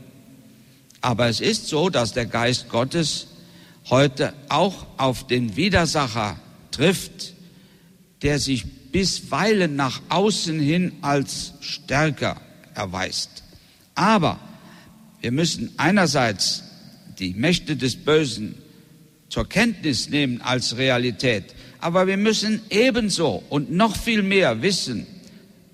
[1.02, 3.26] Aber es ist so, dass der Geist Gottes
[3.90, 6.38] heute auch auf den Widersacher
[6.70, 7.34] trifft,
[8.22, 12.40] der sich bisweilen nach außen hin als stärker
[12.74, 13.42] erweist.
[13.94, 14.38] Aber
[15.20, 16.62] wir müssen einerseits
[17.18, 18.54] die Mächte des Bösen
[19.28, 25.06] zur Kenntnis nehmen als Realität, aber wir müssen ebenso und noch viel mehr wissen,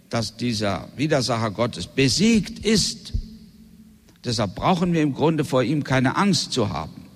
[0.08, 3.12] dass dieser Widersacher Gottes besiegt ist.
[4.24, 7.07] Deshalb brauchen wir im Grunde vor ihm keine Angst zu haben.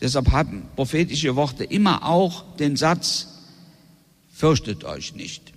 [0.00, 3.28] Deshalb haben prophetische Worte immer auch den Satz,
[4.32, 5.52] fürchtet euch nicht.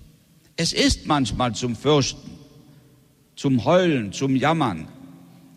[0.56, 2.30] Es ist manchmal zum Fürchten,
[3.36, 4.88] zum Heulen, zum Jammern.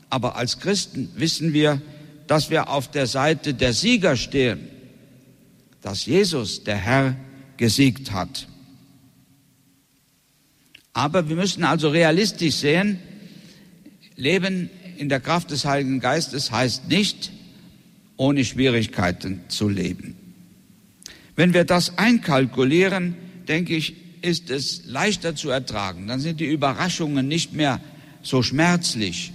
[0.10, 1.82] Aber als Christen wissen wir,
[2.28, 4.72] dass wir auf der Seite der Sieger stehen
[5.82, 7.15] dass Jesus, der Herr,
[7.58, 8.48] gesiegt hat.
[10.94, 13.00] Aber wir müssen also realistisch sehen,
[14.15, 17.32] Leben in der Kraft des Heiligen Geistes heißt nicht,
[18.17, 20.15] ohne Schwierigkeiten zu leben.
[21.36, 23.15] Wenn wir das einkalkulieren,
[23.47, 26.08] denke ich, ist es leichter zu ertragen.
[26.08, 27.80] Dann sind die Überraschungen nicht mehr
[28.21, 29.34] so schmerzlich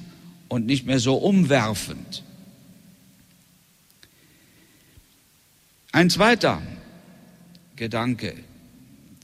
[0.49, 2.23] und nicht mehr so umwerfend.
[5.93, 6.63] Ein zweiter
[7.75, 8.35] Gedanke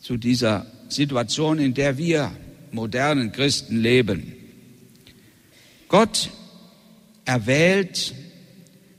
[0.00, 2.32] zu dieser Situation, in der wir
[2.72, 4.34] modernen Christen leben.
[5.92, 6.30] Gott
[7.24, 8.12] erwählt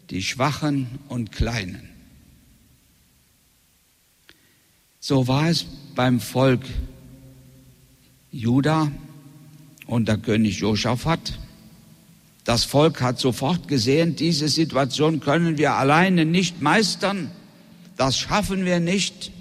[0.10, 1.90] die Schwachen und Kleinen.
[5.02, 6.62] So war es beim Volk
[8.32, 8.90] Juda
[9.88, 11.38] unter König Josaphat.
[12.46, 17.30] Das Volk hat sofort gesehen, diese Situation können wir alleine nicht meistern
[17.98, 19.32] das schaffen wir nicht.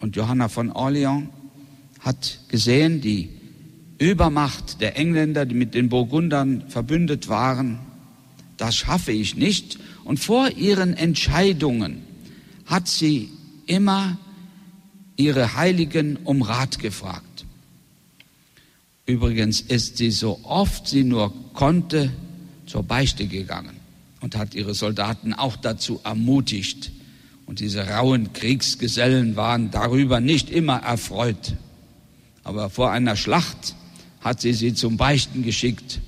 [0.00, 1.28] Und Johanna von Orleans
[2.00, 3.28] hat gesehen, die
[4.00, 7.78] Übermacht der Engländer, die mit den Burgundern verbündet waren,
[8.56, 9.78] das schaffe ich nicht.
[10.04, 12.02] Und vor ihren Entscheidungen
[12.64, 13.28] hat sie
[13.66, 14.18] immer
[15.16, 17.44] ihre Heiligen um Rat gefragt.
[19.04, 22.10] Übrigens ist sie so oft sie nur konnte
[22.64, 23.76] zur Beichte gegangen
[24.22, 26.90] und hat ihre Soldaten auch dazu ermutigt.
[27.44, 31.54] Und diese rauen Kriegsgesellen waren darüber nicht immer erfreut.
[32.44, 33.74] Aber vor einer Schlacht
[34.20, 36.00] hat sie sie zum Beichten geschickt.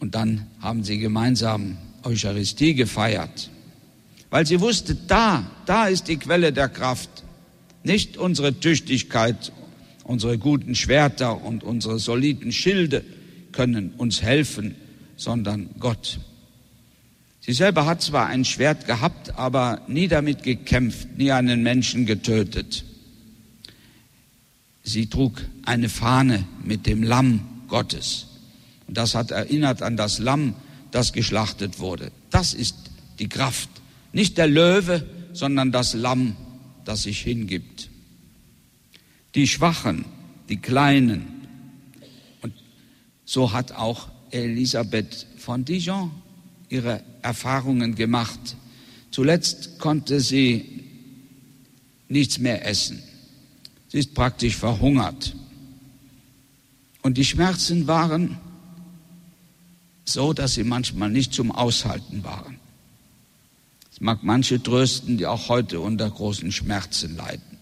[0.00, 3.50] Und dann haben sie gemeinsam Eucharistie gefeiert.
[4.30, 7.08] Weil sie wusste, da, da ist die Quelle der Kraft.
[7.82, 9.52] Nicht unsere Tüchtigkeit,
[10.04, 13.04] unsere guten Schwerter und unsere soliden Schilde
[13.52, 14.74] können uns helfen,
[15.16, 16.18] sondern Gott.
[17.40, 22.84] Sie selber hat zwar ein Schwert gehabt, aber nie damit gekämpft, nie einen Menschen getötet.
[24.84, 28.26] Sie trug eine Fahne mit dem Lamm Gottes.
[28.86, 30.54] Und das hat erinnert an das Lamm,
[30.90, 32.12] das geschlachtet wurde.
[32.30, 32.76] Das ist
[33.18, 33.70] die Kraft.
[34.12, 36.36] Nicht der Löwe, sondern das Lamm,
[36.84, 37.88] das sich hingibt.
[39.34, 40.04] Die Schwachen,
[40.50, 41.26] die Kleinen.
[42.42, 42.52] Und
[43.24, 46.10] so hat auch Elisabeth von Dijon
[46.68, 48.56] ihre Erfahrungen gemacht.
[49.10, 50.84] Zuletzt konnte sie
[52.08, 53.02] nichts mehr essen.
[53.94, 55.36] Sie ist praktisch verhungert.
[57.02, 58.40] Und die Schmerzen waren
[60.04, 62.58] so, dass sie manchmal nicht zum Aushalten waren.
[63.92, 67.56] Es mag manche trösten, die auch heute unter großen Schmerzen leiden.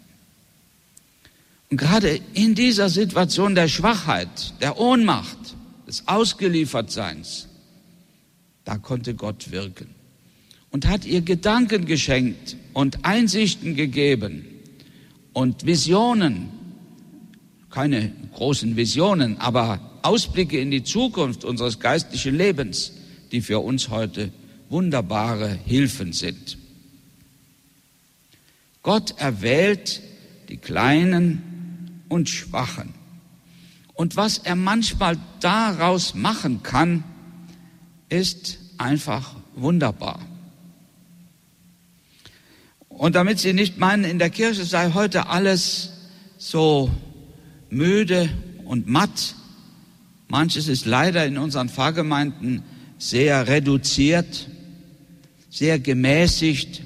[1.69, 5.55] Und gerade in dieser Situation der Schwachheit, der Ohnmacht,
[5.87, 7.49] des Ausgeliefertseins,
[8.65, 9.89] da konnte Gott wirken
[10.71, 14.47] und hat ihr Gedanken geschenkt und Einsichten gegeben
[15.33, 16.49] und Visionen,
[17.71, 22.93] keine großen Visionen, aber Ausblicke in die Zukunft unseres geistlichen Lebens,
[23.31, 24.31] die für uns heute
[24.69, 26.59] wunderbare Hilfen sind.
[28.83, 30.03] Gott erwählt
[30.49, 32.95] die Kleinen und Schwachen.
[33.95, 37.05] Und was er manchmal daraus machen kann,
[38.09, 40.21] ist einfach wunderbar.
[43.03, 45.91] Und damit Sie nicht meinen, in der Kirche sei heute alles
[46.39, 46.89] so
[47.69, 48.29] müde
[48.65, 49.35] und matt,
[50.29, 52.63] manches ist leider in unseren Pfarrgemeinden
[52.99, 54.47] sehr reduziert,
[55.51, 56.83] sehr gemäßigt,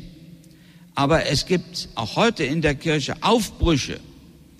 [0.95, 4.01] aber es gibt auch heute in der Kirche Aufbrüche.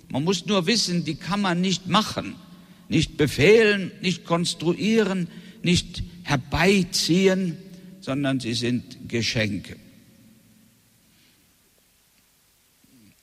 [0.09, 2.35] Man muss nur wissen, die kann man nicht machen,
[2.87, 5.27] nicht befehlen, nicht konstruieren,
[5.63, 7.57] nicht herbeiziehen,
[7.99, 9.75] sondern sie sind Geschenke.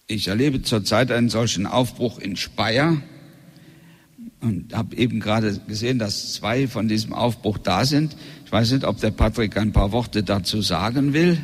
[0.06, 3.00] Ich erlebe zurzeit einen solchen Aufbruch in Speyer
[4.40, 8.14] und habe eben gerade gesehen, dass zwei von diesem Aufbruch da sind.
[8.44, 11.38] Ich weiß nicht, ob der Patrick ein paar Worte dazu sagen will.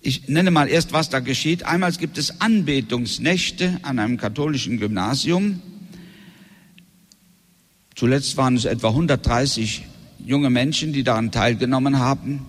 [0.00, 1.64] Ich nenne mal erst, was da geschieht.
[1.64, 5.60] Einmal gibt es Anbetungsnächte an einem katholischen Gymnasium.
[7.96, 9.84] Zuletzt waren es etwa 130
[10.24, 12.46] junge Menschen, die daran teilgenommen haben.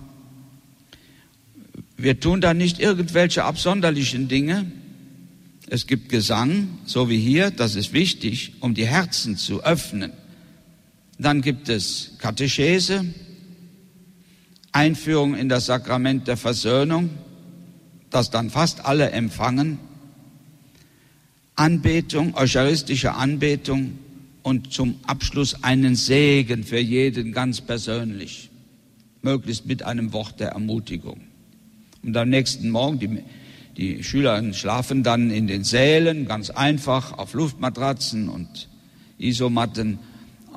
[2.02, 4.70] Wir tun da nicht irgendwelche absonderlichen Dinge.
[5.68, 10.12] Es gibt Gesang, so wie hier, das ist wichtig, um die Herzen zu öffnen.
[11.18, 13.04] Dann gibt es Katechese,
[14.72, 17.10] Einführung in das Sakrament der Versöhnung,
[18.08, 19.78] das dann fast alle empfangen,
[21.54, 23.98] Anbetung, eucharistische Anbetung,
[24.42, 28.48] und zum Abschluss einen Segen für jeden ganz persönlich,
[29.20, 31.29] möglichst mit einem Wort der Ermutigung.
[32.02, 33.22] Und am nächsten Morgen, die,
[33.76, 38.68] die Schüler schlafen dann in den Sälen, ganz einfach, auf Luftmatratzen und
[39.18, 39.98] Isomatten.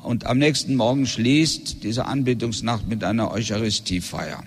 [0.02, 4.44] Und am nächsten Morgen schließt diese Anbetungsnacht mit einer Eucharistiefeier.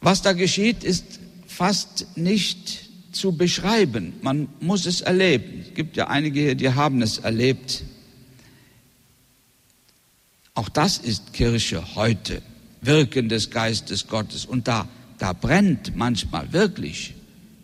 [0.00, 4.14] Was da geschieht, ist fast nicht zu beschreiben.
[4.22, 5.64] Man muss es erleben.
[5.68, 7.84] Es gibt ja einige hier, die haben es erlebt.
[10.54, 12.42] Auch das ist Kirche heute,
[12.82, 14.44] Wirken des Geistes Gottes.
[14.44, 17.14] Und da, da brennt manchmal wirklich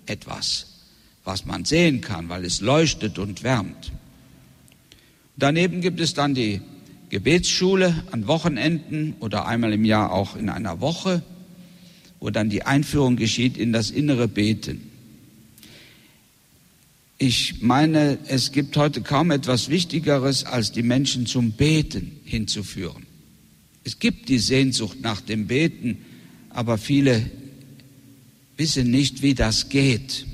[0.07, 0.67] etwas,
[1.25, 3.93] was man sehen kann, weil es leuchtet und wärmt.
[5.37, 6.61] Daneben gibt es dann die
[7.11, 11.23] Gebetsschule an Wochenenden oder einmal im Jahr auch in einer Woche,
[12.21, 14.91] wo dann die Einführung geschieht in das innere Beten.
[17.19, 23.08] Ich meine, es gibt heute kaum etwas Wichtigeres, als die Menschen zum Beten hinzuführen.
[23.85, 25.99] Es gibt die Sehnsucht nach dem Beten,
[26.51, 27.31] aber viele
[28.57, 30.27] wissen nicht, wie das geht.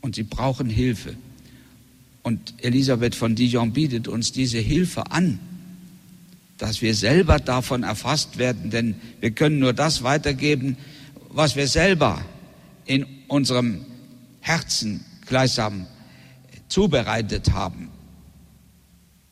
[0.00, 1.16] Und sie brauchen Hilfe.
[2.22, 5.38] Und Elisabeth von Dijon bietet uns diese Hilfe an,
[6.56, 10.76] dass wir selber davon erfasst werden, denn wir können nur das weitergeben,
[11.30, 12.24] was wir selber
[12.86, 13.84] in unserem
[14.40, 15.86] Herzen gleichsam
[16.68, 17.90] zubereitet haben,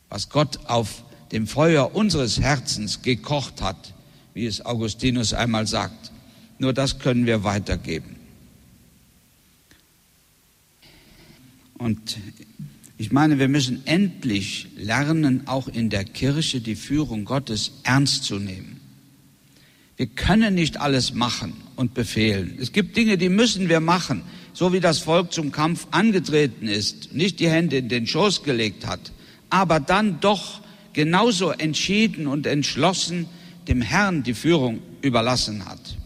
[0.09, 1.03] was Gott auf
[1.33, 3.93] dem Feuer unseres Herzens gekocht hat,
[4.33, 6.11] wie es Augustinus einmal sagt.
[6.59, 8.15] Nur das können wir weitergeben.
[11.77, 12.17] Und
[12.97, 18.37] ich meine, wir müssen endlich lernen, auch in der Kirche die Führung Gottes ernst zu
[18.37, 18.79] nehmen.
[19.97, 22.57] Wir können nicht alles machen und befehlen.
[22.59, 24.21] Es gibt Dinge, die müssen wir machen,
[24.53, 28.85] so wie das Volk zum Kampf angetreten ist, nicht die Hände in den Schoß gelegt
[28.85, 29.11] hat,
[29.49, 30.62] aber dann doch
[30.93, 33.27] genauso entschieden und entschlossen
[33.67, 35.97] dem Herrn die Führung überlassen hat.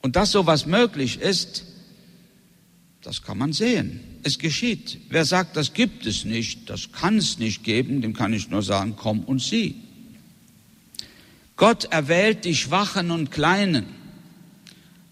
[0.00, 1.64] Und dass sowas möglich ist,
[3.02, 4.00] das kann man sehen.
[4.22, 4.98] Es geschieht.
[5.08, 8.62] Wer sagt, das gibt es nicht, das kann es nicht geben, dem kann ich nur
[8.62, 9.74] sagen, komm und sieh.
[11.56, 13.86] Gott erwählt die Schwachen und Kleinen.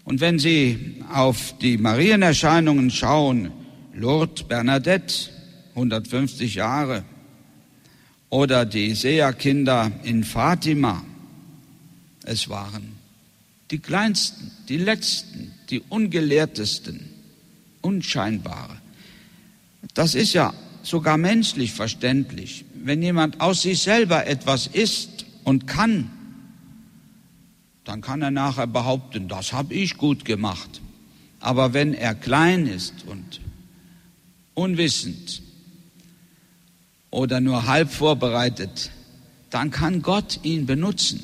[0.03, 3.51] Und wenn Sie auf die Marienerscheinungen schauen,
[3.93, 5.29] Lourdes Bernadette,
[5.75, 7.03] 150 Jahre,
[8.31, 11.03] oder die Seherkinder in Fatima,
[12.23, 12.95] es waren
[13.69, 17.09] die Kleinsten, die Letzten, die Ungelehrtesten,
[17.81, 18.77] Unscheinbare.
[19.93, 22.65] Das ist ja sogar menschlich verständlich.
[22.73, 26.09] Wenn jemand aus sich selber etwas ist und kann,
[27.83, 30.81] dann kann er nachher behaupten, das habe ich gut gemacht.
[31.39, 33.41] Aber wenn er klein ist und
[34.53, 35.41] unwissend
[37.11, 38.91] oder nur halb vorbereitet,
[39.49, 41.19] dann kann Gott ihn benutzen.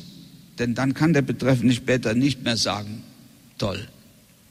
[0.59, 3.03] Denn dann kann der Betreffende später nicht mehr sagen,
[3.57, 3.87] toll.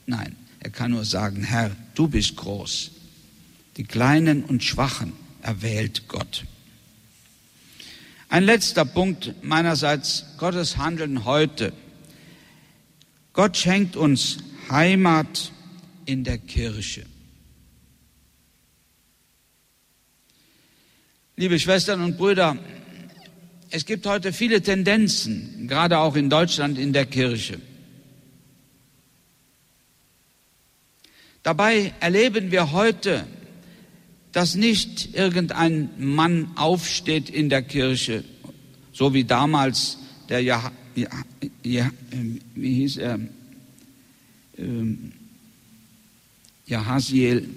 [0.05, 2.91] Nein, er kann nur sagen, Herr, du bist groß.
[3.77, 6.45] Die Kleinen und Schwachen erwählt Gott.
[8.29, 11.71] Ein letzter Punkt meinerseits, Gottes Handeln heute.
[13.33, 15.51] Gott schenkt uns Heimat
[16.05, 17.05] in der Kirche.
[21.39, 22.57] Liebe Schwestern und Brüder,
[23.69, 27.61] es gibt heute viele Tendenzen, gerade auch in Deutschland in der Kirche.
[31.43, 33.27] Dabei erleben wir heute,
[34.31, 38.23] dass nicht irgendein Mann aufsteht in der Kirche,
[38.91, 41.09] so wie damals der ja, ja,
[41.61, 41.91] ja,
[42.55, 43.19] wie hieß er,
[44.57, 45.11] ähm,
[46.65, 47.47] Jahaziel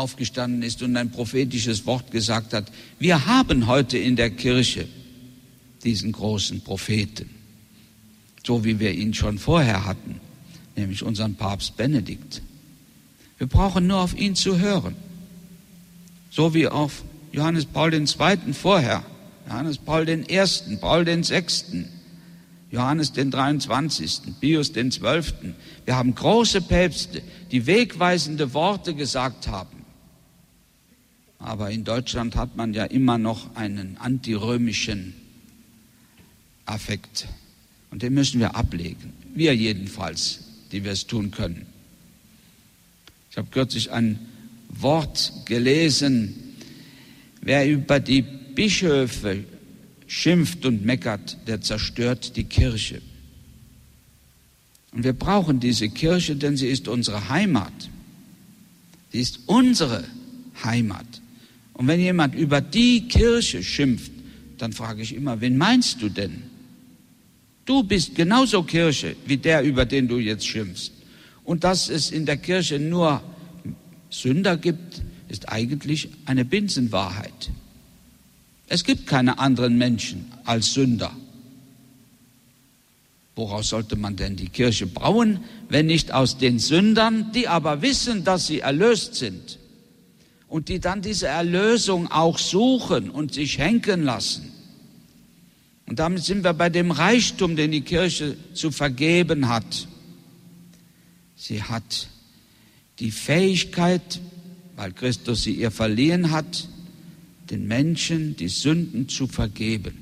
[0.00, 2.72] aufgestanden ist und ein prophetisches Wort gesagt hat.
[2.98, 4.88] Wir haben heute in der Kirche
[5.84, 7.28] diesen großen Propheten,
[8.46, 10.20] so wie wir ihn schon vorher hatten,
[10.76, 12.42] nämlich unseren Papst Benedikt.
[13.38, 14.96] Wir brauchen nur auf ihn zu hören,
[16.30, 18.06] so wie auf Johannes Paul II.
[18.52, 19.04] vorher,
[19.48, 21.86] Johannes Paul I., Paul VI.,
[22.70, 25.34] Johannes den 23., Pius den 12.
[25.84, 27.20] Wir haben große Päpste,
[27.50, 29.79] die wegweisende Worte gesagt haben.
[31.40, 35.14] Aber in Deutschland hat man ja immer noch einen antirömischen
[36.66, 37.26] Affekt.
[37.90, 39.12] Und den müssen wir ablegen.
[39.34, 41.66] Wir jedenfalls, die wir es tun können.
[43.30, 44.18] Ich habe kürzlich ein
[44.68, 46.34] Wort gelesen,
[47.40, 49.44] wer über die Bischöfe
[50.06, 53.00] schimpft und meckert, der zerstört die Kirche.
[54.92, 57.72] Und wir brauchen diese Kirche, denn sie ist unsere Heimat.
[59.12, 60.04] Sie ist unsere
[60.62, 61.19] Heimat.
[61.80, 64.12] Und wenn jemand über die Kirche schimpft,
[64.58, 66.42] dann frage ich immer, wen meinst du denn?
[67.64, 70.92] Du bist genauso Kirche wie der, über den du jetzt schimpfst.
[71.42, 73.22] Und dass es in der Kirche nur
[74.10, 77.50] Sünder gibt, ist eigentlich eine Binsenwahrheit.
[78.66, 81.16] Es gibt keine anderen Menschen als Sünder.
[83.36, 88.22] Woraus sollte man denn die Kirche bauen, wenn nicht aus den Sündern, die aber wissen,
[88.22, 89.59] dass sie erlöst sind
[90.50, 94.52] und die dann diese Erlösung auch suchen und sich henken lassen?
[95.86, 99.88] Und damit sind wir bei dem Reichtum, den die Kirche zu vergeben hat.
[101.36, 102.08] Sie hat
[102.98, 104.20] die Fähigkeit,
[104.76, 106.68] weil Christus sie ihr verliehen hat,
[107.50, 109.98] den Menschen die Sünden zu vergeben.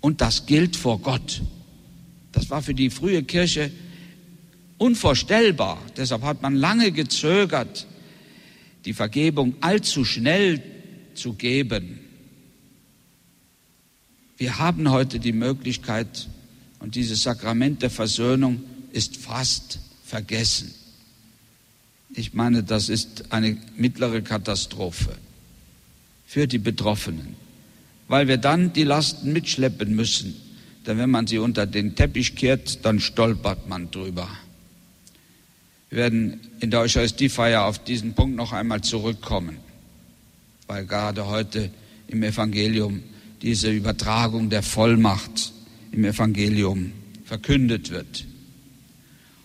[0.00, 1.42] Und das gilt vor Gott.
[2.32, 3.70] Das war für die frühe Kirche
[4.78, 5.78] unvorstellbar.
[5.96, 7.86] Deshalb hat man lange gezögert,
[8.84, 10.62] die Vergebung allzu schnell
[11.14, 12.00] zu geben.
[14.38, 16.28] Wir haben heute die Möglichkeit,
[16.78, 18.62] und dieses Sakrament der Versöhnung
[18.92, 20.74] ist fast vergessen.
[22.14, 25.10] Ich meine, das ist eine mittlere Katastrophe
[26.26, 27.36] für die Betroffenen,
[28.08, 30.34] weil wir dann die Lasten mitschleppen müssen.
[30.86, 34.28] Denn wenn man sie unter den Teppich kehrt, dann stolpert man drüber.
[35.90, 39.56] Wir werden in der Eucharistiefeier auf diesen Punkt noch einmal zurückkommen,
[40.68, 41.70] weil gerade heute
[42.06, 43.02] im Evangelium
[43.42, 45.52] diese Übertragung der Vollmacht
[45.90, 46.92] im Evangelium
[47.24, 48.24] verkündet wird.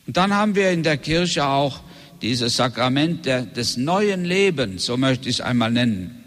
[0.06, 1.82] Und dann haben wir in der Kirche auch
[2.22, 6.24] dieses Sakrament der, des neuen Lebens, so möchte ich es einmal nennen.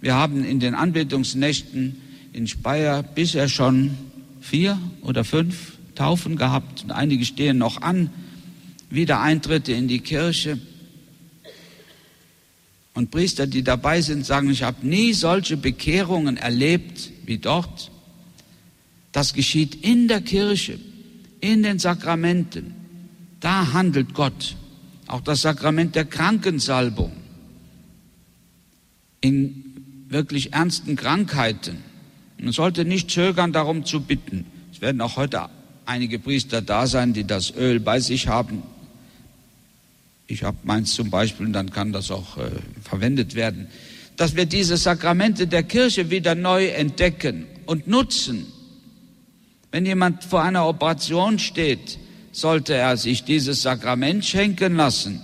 [0.00, 2.00] Wir haben in den Anbetungsnächten
[2.32, 3.96] in Speyer bisher schon
[4.40, 8.10] vier oder fünf Taufen gehabt und einige stehen noch an,
[8.90, 10.58] Wiedereintritte in die Kirche.
[12.94, 17.90] Und Priester, die dabei sind, sagen, ich habe nie solche Bekehrungen erlebt wie dort.
[19.12, 20.78] Das geschieht in der Kirche,
[21.40, 22.74] in den Sakramenten.
[23.40, 24.56] Da handelt Gott.
[25.06, 27.12] Auch das Sakrament der Krankensalbung.
[29.20, 29.64] In
[30.08, 31.78] wirklich ernsten Krankheiten.
[32.38, 34.46] Man sollte nicht zögern, darum zu bitten.
[34.72, 35.48] Es werden auch heute
[35.86, 38.62] einige Priester da sein, die das Öl bei sich haben.
[40.28, 42.50] Ich habe meins zum Beispiel, und dann kann das auch äh,
[42.82, 43.68] verwendet werden.
[44.16, 48.46] Dass wir diese Sakramente der Kirche wieder neu entdecken und nutzen.
[49.70, 51.98] Wenn jemand vor einer Operation steht,
[52.32, 55.22] sollte er sich dieses Sakrament schenken lassen.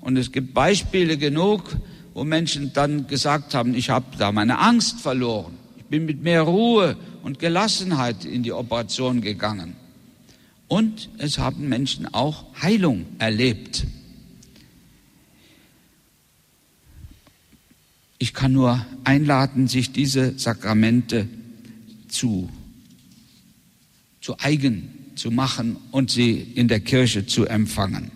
[0.00, 1.76] Und es gibt Beispiele genug,
[2.14, 5.54] wo Menschen dann gesagt haben, ich habe da meine Angst verloren.
[5.76, 9.76] Ich bin mit mehr Ruhe und Gelassenheit in die Operation gegangen.
[10.68, 13.86] Und es haben Menschen auch Heilung erlebt.
[18.22, 21.26] Ich kann nur einladen, sich diese Sakramente
[22.06, 22.50] zu,
[24.20, 28.10] zu eigen zu machen und sie in der Kirche zu empfangen.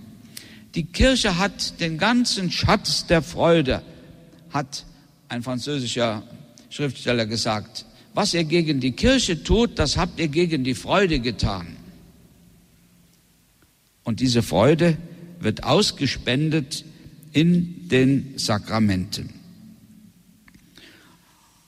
[0.74, 3.80] Die Kirche hat den ganzen Schatz der Freude,
[4.50, 4.84] hat
[5.28, 6.22] ein französischer
[6.68, 7.86] Schriftsteller gesagt.
[8.12, 11.78] Was ihr gegen die Kirche tut, das habt ihr gegen die Freude getan.
[14.02, 14.98] Und diese Freude
[15.40, 16.84] wird ausgespendet
[17.32, 19.43] in den Sakramenten.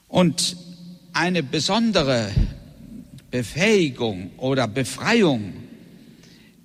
[0.09, 0.57] Und
[1.13, 2.31] eine besondere
[3.31, 5.55] Befähigung oder Befreiung,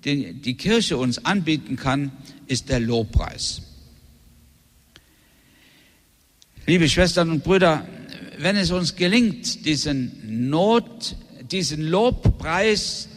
[0.04, 2.12] die die Kirche uns anbieten kann,
[2.46, 3.62] ist der Lobpreis.
[6.66, 7.86] Liebe Schwestern und Brüder,
[8.38, 11.16] wenn es uns gelingt, diesen Not,
[11.50, 13.08] diesen Lobpreis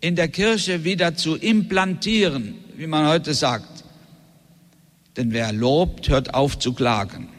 [0.00, 3.84] in der Kirche wieder zu implantieren, wie man heute sagt,
[5.16, 7.31] denn wer lobt, hört auf zu klagen.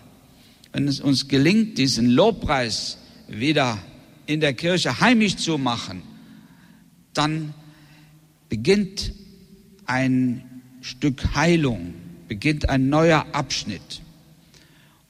[0.73, 2.97] Wenn es uns gelingt, diesen Lobpreis
[3.27, 3.77] wieder
[4.25, 6.01] in der Kirche heimisch zu machen,
[7.13, 7.53] dann
[8.49, 9.13] beginnt
[9.85, 10.43] ein
[10.81, 11.93] Stück Heilung,
[12.27, 14.01] beginnt ein neuer Abschnitt.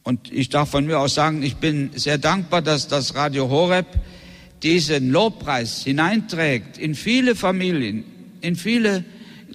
[0.04, 3.88] Und ich darf von mir aus sagen, ich bin sehr dankbar, dass das Radio Horeb
[4.64, 8.04] diesen Lobpreis hineinträgt in viele Familien,
[8.42, 9.06] in viele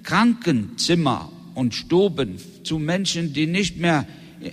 [0.03, 4.07] Krankenzimmer und Stuben zu Menschen, die nicht mehr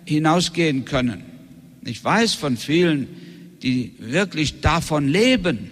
[0.06, 1.35] hinausgehen können.
[1.86, 3.08] Ich weiß von vielen,
[3.62, 5.70] die wirklich davon leben.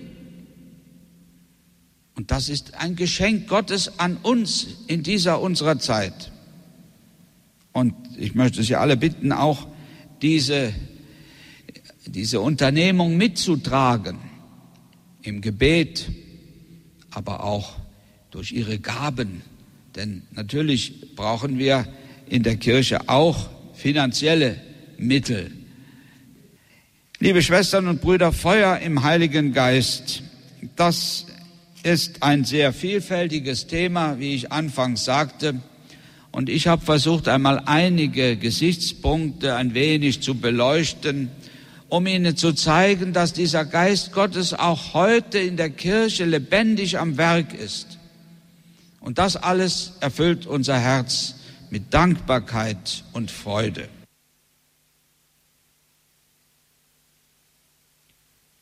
[2.16, 6.32] Und das ist ein Geschenk Gottes an uns in dieser unserer Zeit.
[7.72, 9.68] Und ich möchte Sie alle bitten, auch
[10.22, 10.72] diese,
[12.05, 14.20] diese Unternehmung mitzutragen,
[15.24, 16.11] im Gebet,
[17.09, 17.74] aber auch
[18.30, 19.41] durch ihre Gaben.
[19.95, 21.88] Denn natürlich brauchen wir
[22.30, 24.61] in der Kirche auch finanzielle
[24.97, 25.62] Mittel.
[27.24, 30.24] Liebe Schwestern und Brüder, Feuer im Heiligen Geist,
[30.76, 31.26] das
[31.82, 35.55] ist ein sehr vielfältiges Thema, wie ich anfangs sagte.
[36.34, 41.30] Und ich habe versucht, einmal einige Gesichtspunkte ein wenig zu beleuchten,
[41.88, 47.15] um Ihnen zu zeigen, dass dieser Geist Gottes auch heute in der Kirche lebendig am
[47.15, 47.99] Werk ist.
[48.99, 51.36] Und das alles erfüllt unser Herz
[51.69, 53.88] mit Dankbarkeit und Freude.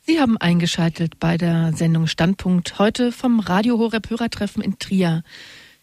[0.04, 5.22] Sie haben eingeschaltet bei der Sendung Standpunkt heute vom Radio Horeb Hörertreffen in Trier.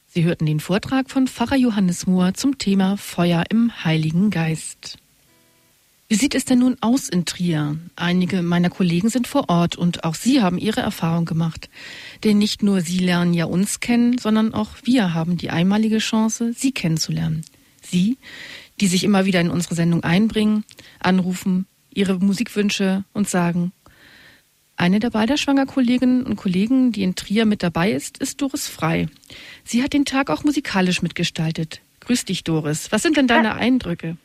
[0.08, 4.98] Sie hörten den Vortrag von Pfarrer Johannes Mohr zum Thema Feuer im Heiligen Geist.
[6.10, 7.78] Wie sieht es denn nun aus in Trier?
[7.96, 11.70] Einige meiner Kollegen sind vor Ort und auch sie haben ihre Erfahrung gemacht.
[12.26, 16.52] Denn nicht nur sie lernen ja uns kennen, sondern auch wir haben die einmalige Chance,
[16.52, 17.46] sie kennenzulernen.
[17.82, 18.18] Sie,
[18.82, 20.66] die sich immer wieder in unsere Sendung einbringen,
[21.00, 23.72] anrufen, ihre Musikwünsche und sagen,
[24.80, 29.08] eine der Balderschwanger Kolleginnen und Kollegen, die in Trier mit dabei ist, ist Doris Frei.
[29.64, 31.82] Sie hat den Tag auch musikalisch mitgestaltet.
[32.00, 32.92] Grüß dich, Doris.
[32.92, 34.18] Was sind denn deine Eindrücke?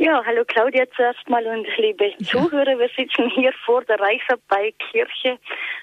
[0.00, 2.16] Ja, hallo Claudia zuerst mal und liebe ja.
[2.24, 2.78] Zuhörer.
[2.78, 5.38] Wir sitzen hier vor der Reichsabbei-Kirche.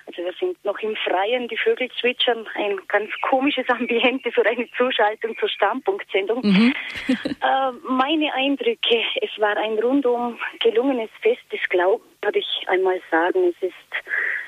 [0.07, 2.47] Also wir sind noch im Freien, die Vögel zwitschern.
[2.55, 6.41] Ein ganz komisches Ambiente für eine Zuschaltung zur Standpunktsendung.
[6.41, 6.73] Mhm.
[7.07, 13.53] äh, meine Eindrücke, es war ein rundum gelungenes Fest des Glaubens, würde ich einmal sagen.
[13.55, 13.86] Es ist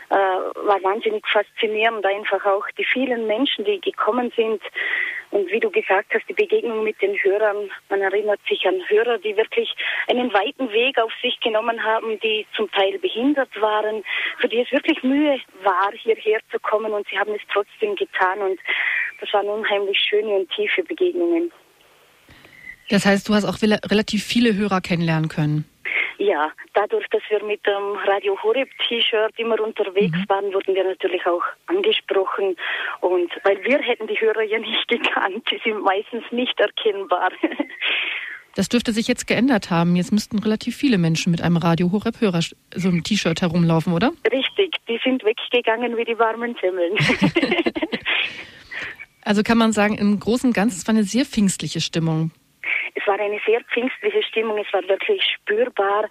[0.10, 4.62] äh, war wahnsinnig faszinierend, einfach auch die vielen Menschen, die gekommen sind
[5.32, 9.20] Und wie du gesagt hast, die Begegnung mit den Hörern, man erinnert sich an Hörer,
[9.20, 9.76] die wirklich
[10.08, 14.04] einen weiten Weg auf sich genommen haben, die zum Teil behindert waren,
[14.40, 18.40] für die es wirklich Mühe war, hierher zu kommen und sie haben es trotzdem getan
[18.40, 18.60] und
[19.20, 21.52] das waren unheimlich schöne und tiefe Begegnungen.
[22.90, 25.69] Das heißt, du hast auch relativ viele Hörer kennenlernen können.
[26.20, 30.26] Ja, dadurch, dass wir mit dem Radio Horeb T-Shirt immer unterwegs mhm.
[30.28, 32.58] waren, wurden wir natürlich auch angesprochen.
[33.00, 37.32] Und weil wir hätten die Hörer ja nicht gekannt, die sind meistens nicht erkennbar.
[38.56, 39.96] Das dürfte sich jetzt geändert haben.
[39.96, 44.12] Jetzt müssten relativ viele Menschen mit einem Radio Horeb Hörer so einem T-Shirt herumlaufen, oder?
[44.30, 46.98] Richtig, die sind weggegangen wie die warmen Semmeln.
[49.22, 52.32] also kann man sagen, im Großen und Ganzen es war eine sehr pfingstliche Stimmung
[52.96, 56.08] es war eine sehr pfingstliche Stimmung, es war wirklich spürbar.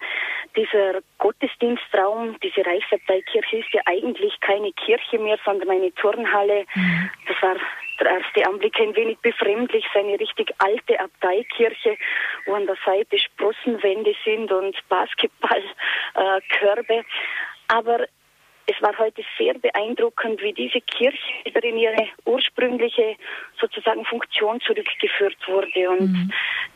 [0.55, 6.65] Dieser Gottesdienstraum, diese Reichsabteikirche ist ja eigentlich keine Kirche mehr, sondern eine Turnhalle.
[6.73, 7.11] Mhm.
[7.27, 7.55] Das war
[7.99, 11.97] der erste Anblick ein wenig befremdlich, seine richtig alte Abteikirche,
[12.45, 16.93] wo an der Seite Sprossenwände sind und Basketballkörbe.
[16.93, 17.03] Äh,
[17.67, 18.07] Aber
[18.69, 23.15] es war heute sehr beeindruckend, wie diese Kirche wieder in ihre ursprüngliche
[23.59, 26.31] sozusagen Funktion zurückgeführt wurde und mhm.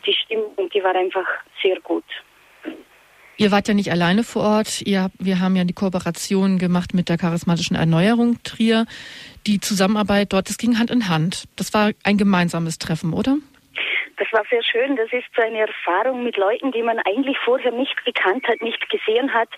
[0.06, 1.28] die Stimmung, die war einfach
[1.62, 2.06] sehr gut.
[3.38, 4.82] Ihr wart ja nicht alleine vor Ort.
[4.82, 8.86] Ihr, wir haben ja die Kooperation gemacht mit der charismatischen Erneuerung Trier.
[9.48, 11.46] Die Zusammenarbeit dort, das ging Hand in Hand.
[11.56, 13.38] Das war ein gemeinsames Treffen, oder?
[14.24, 14.96] Das war sehr schön.
[14.96, 18.90] Das ist so eine Erfahrung mit Leuten, die man eigentlich vorher nicht gekannt hat, nicht
[18.90, 19.50] gesehen hat,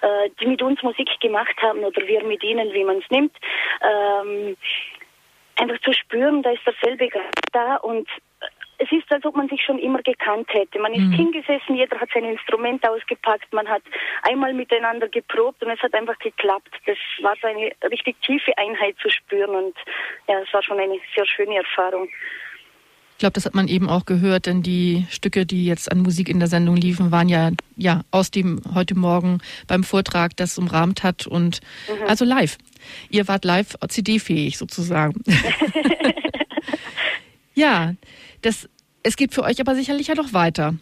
[0.00, 3.36] äh, die mit uns Musik gemacht haben oder wir mit ihnen, wie man es nimmt.
[3.82, 4.56] Ähm,
[5.56, 8.08] einfach zu spüren, da ist derselbe Grad da und
[8.78, 10.78] es ist, als ob man sich schon immer gekannt hätte.
[10.78, 11.12] Man ist mhm.
[11.12, 13.82] hingesessen, jeder hat sein Instrument ausgepackt, man hat
[14.22, 16.70] einmal miteinander geprobt und es hat einfach geklappt.
[16.86, 19.76] Das war so eine richtig tiefe Einheit zu spüren und
[20.28, 22.08] ja, es war schon eine sehr schöne Erfahrung.
[23.14, 26.28] Ich glaube, das hat man eben auch gehört, denn die Stücke, die jetzt an Musik
[26.28, 29.38] in der Sendung liefen, waren ja, ja aus dem heute Morgen
[29.68, 32.08] beim Vortrag, das umrahmt hat und mhm.
[32.08, 32.58] also live.
[33.10, 35.22] Ihr wart live CD-fähig sozusagen.
[37.54, 37.94] ja,
[38.42, 38.68] das,
[39.04, 40.74] es geht für euch aber sicherlich ja noch weiter.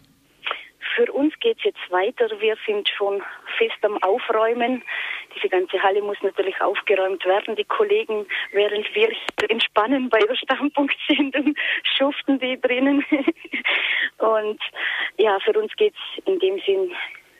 [0.95, 2.29] Für uns geht es jetzt weiter.
[2.39, 3.21] Wir sind schon
[3.57, 4.81] fest am Aufräumen.
[5.35, 7.55] Diese ganze Halle muss natürlich aufgeräumt werden.
[7.55, 9.09] Die Kollegen, während wir
[9.49, 11.55] entspannen bei der Standpunktsendung,
[11.97, 13.05] schuften die drinnen.
[14.17, 14.61] Und
[15.17, 16.91] ja, für uns geht es in dem Sinn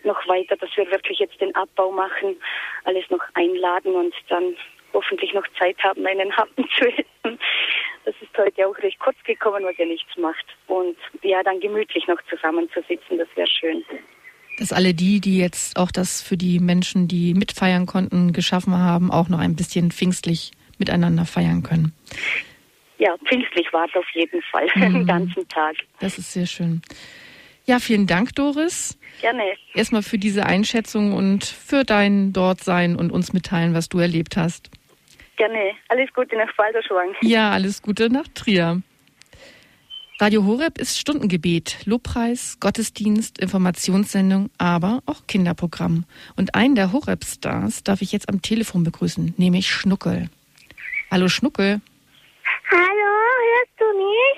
[0.03, 2.35] noch weiter, dass wir wirklich jetzt den Abbau machen,
[2.83, 4.55] alles noch einladen und dann
[4.91, 7.39] hoffentlich noch Zeit haben, einen Happen zu essen.
[8.05, 10.45] Das ist heute auch recht kurz gekommen, was ja nichts macht.
[10.67, 13.85] Und ja, dann gemütlich noch zusammenzusitzen, das wäre schön
[14.57, 19.11] dass alle die, die jetzt auch das für die Menschen, die mitfeiern konnten, geschaffen haben,
[19.11, 21.93] auch noch ein bisschen pfingstlich miteinander feiern können.
[22.97, 24.93] Ja, pfingstlich war es auf jeden Fall, mhm.
[24.93, 25.75] den ganzen Tag.
[25.99, 26.81] Das ist sehr schön.
[27.65, 28.97] Ja, vielen Dank, Doris.
[29.21, 29.43] Gerne.
[29.73, 34.69] Erstmal für diese Einschätzung und für dein Dortsein und uns mitteilen, was du erlebt hast.
[35.37, 35.71] Gerne.
[35.87, 37.15] Alles Gute nach Balderschwang.
[37.21, 38.81] Ja, alles Gute nach Trier.
[40.20, 46.05] Radio Horeb ist Stundengebet, Lobpreis, Gottesdienst, Informationssendung, aber auch Kinderprogramm.
[46.36, 50.30] Und einen der Horeb-Stars darf ich jetzt am Telefon begrüßen, nämlich Schnuckel.
[51.09, 51.82] Hallo Schnuckel.
[52.70, 53.86] Hallo, hörst du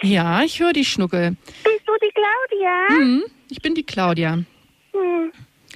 [0.08, 0.12] mich?
[0.14, 1.36] Ja, ich höre dich, Schnuckel.
[1.64, 2.88] Bist du die Claudia?
[2.88, 4.34] Hm, ich bin die Claudia.
[4.34, 5.32] Hm.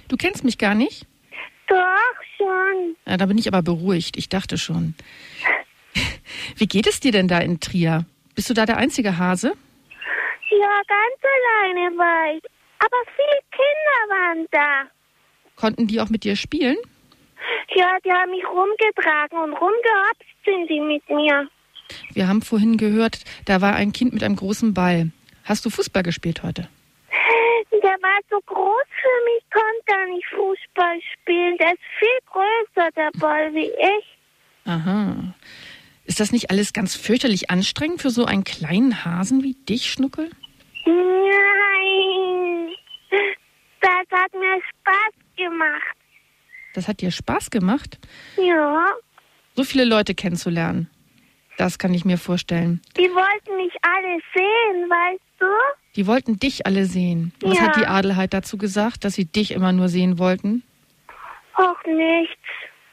[0.08, 1.06] Du kennst mich gar nicht?
[1.68, 1.78] Doch,
[2.38, 2.95] schon.
[3.06, 4.18] Ja, da bin ich aber beruhigt.
[4.18, 4.95] Ich dachte schon.
[6.56, 8.06] Wie geht es dir denn da in Trier?
[8.34, 9.54] Bist du da der einzige Hase?
[10.52, 12.43] Ja, ganz alleine war ich.
[12.80, 14.89] Aber viele Kinder waren da.
[15.56, 16.78] Konnten die auch mit dir spielen?
[17.76, 21.47] Ja, die haben mich rumgetragen und rumgehopst sind sie mit mir.
[22.14, 25.12] Wir haben vorhin gehört, da war ein Kind mit einem großen Ball.
[25.43, 26.68] Hast du Fußball gespielt heute?
[27.72, 31.58] Der war so groß für mich, konnte gar nicht Fußball spielen.
[31.58, 34.06] Der ist viel größer, der Ball, wie ich.
[34.66, 35.28] Aha.
[36.10, 40.32] Ist das nicht alles ganz fürchterlich anstrengend für so einen kleinen Hasen wie dich, Schnuckel?
[40.84, 42.72] Nein,
[43.80, 45.97] das hat mir Spaß gemacht.
[46.74, 47.99] Das hat dir Spaß gemacht?
[48.38, 48.88] Ja.
[49.55, 50.89] So viele Leute kennenzulernen.
[51.60, 52.82] Das kann ich mir vorstellen.
[52.97, 55.45] Die wollten mich alle sehen, weißt du?
[55.95, 57.34] Die wollten dich alle sehen.
[57.41, 57.66] Was ja.
[57.66, 60.64] hat die Adelheid dazu gesagt, dass sie dich immer nur sehen wollten?
[61.53, 62.41] Auch nichts.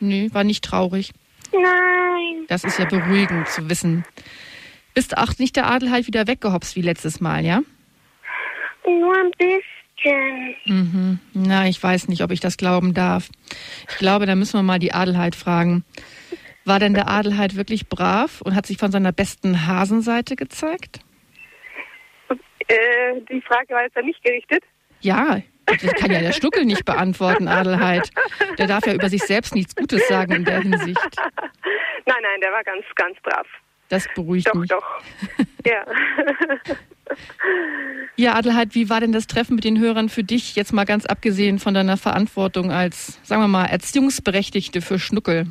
[0.01, 1.15] Nö, war nicht traurig.
[1.61, 2.45] Nein.
[2.49, 4.05] Das ist ja beruhigend zu wissen.
[4.95, 7.61] Bist auch nicht der Adelheid wieder weggehopst wie letztes Mal, ja?
[8.87, 10.55] Nur ein bisschen.
[10.67, 11.19] Mhm.
[11.35, 13.29] Na, ich weiß nicht, ob ich das glauben darf.
[13.89, 15.85] Ich glaube, da müssen wir mal die Adelheid fragen.
[16.65, 21.01] War denn der Adelheid wirklich brav und hat sich von seiner besten Hasenseite gezeigt?
[22.69, 24.65] Äh, die Frage war jetzt an mich gerichtet.
[25.01, 28.11] Ja, das kann ja der Stuckel nicht beantworten, Adelheid.
[28.59, 31.01] Der darf ja über sich selbst nichts Gutes sagen in der Hinsicht.
[32.07, 33.47] Nein, nein, der war ganz, ganz brav.
[33.89, 34.71] Das beruhigt Doch, mich.
[34.71, 34.85] doch.
[35.65, 35.85] Ja.
[38.17, 41.07] Ja, Adelheid, wie war denn das Treffen mit den Hörern für dich, jetzt mal ganz
[41.07, 45.47] abgesehen von deiner Verantwortung als, sagen wir mal, Erziehungsberechtigte für Schnuckel?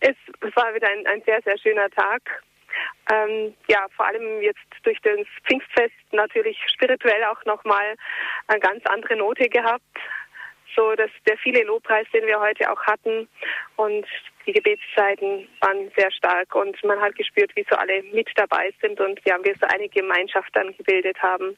[0.00, 2.22] es, es war wieder ein, ein sehr, sehr schöner Tag.
[3.10, 7.96] Ähm, ja, vor allem jetzt durch das Pfingstfest natürlich spirituell auch nochmal
[8.46, 9.82] eine ganz andere Note gehabt.
[10.76, 13.28] So, dass der viele Lobpreis, den wir heute auch hatten
[13.74, 14.06] und
[14.46, 19.00] die Gebetszeiten waren sehr stark und man hat gespürt, wie so alle mit dabei sind
[19.00, 21.56] und ja, wir so eine Gemeinschaft dann gebildet haben.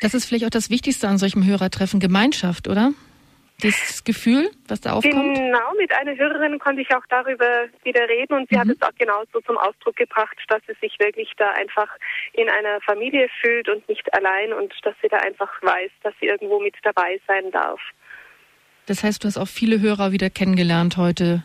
[0.00, 2.92] Das ist vielleicht auch das Wichtigste an solchem Hörertreffen, Gemeinschaft, oder?
[3.62, 5.34] Das Gefühl, was da aufkommt?
[5.34, 8.94] Genau, mit einer Hörerin konnte ich auch darüber wieder reden und sie hat es auch
[8.98, 11.88] genauso zum Ausdruck gebracht, dass sie sich wirklich da einfach
[12.34, 16.26] in einer Familie fühlt und nicht allein und dass sie da einfach weiß, dass sie
[16.26, 17.80] irgendwo mit dabei sein darf.
[18.84, 21.42] Das heißt, du hast auch viele Hörer wieder kennengelernt heute.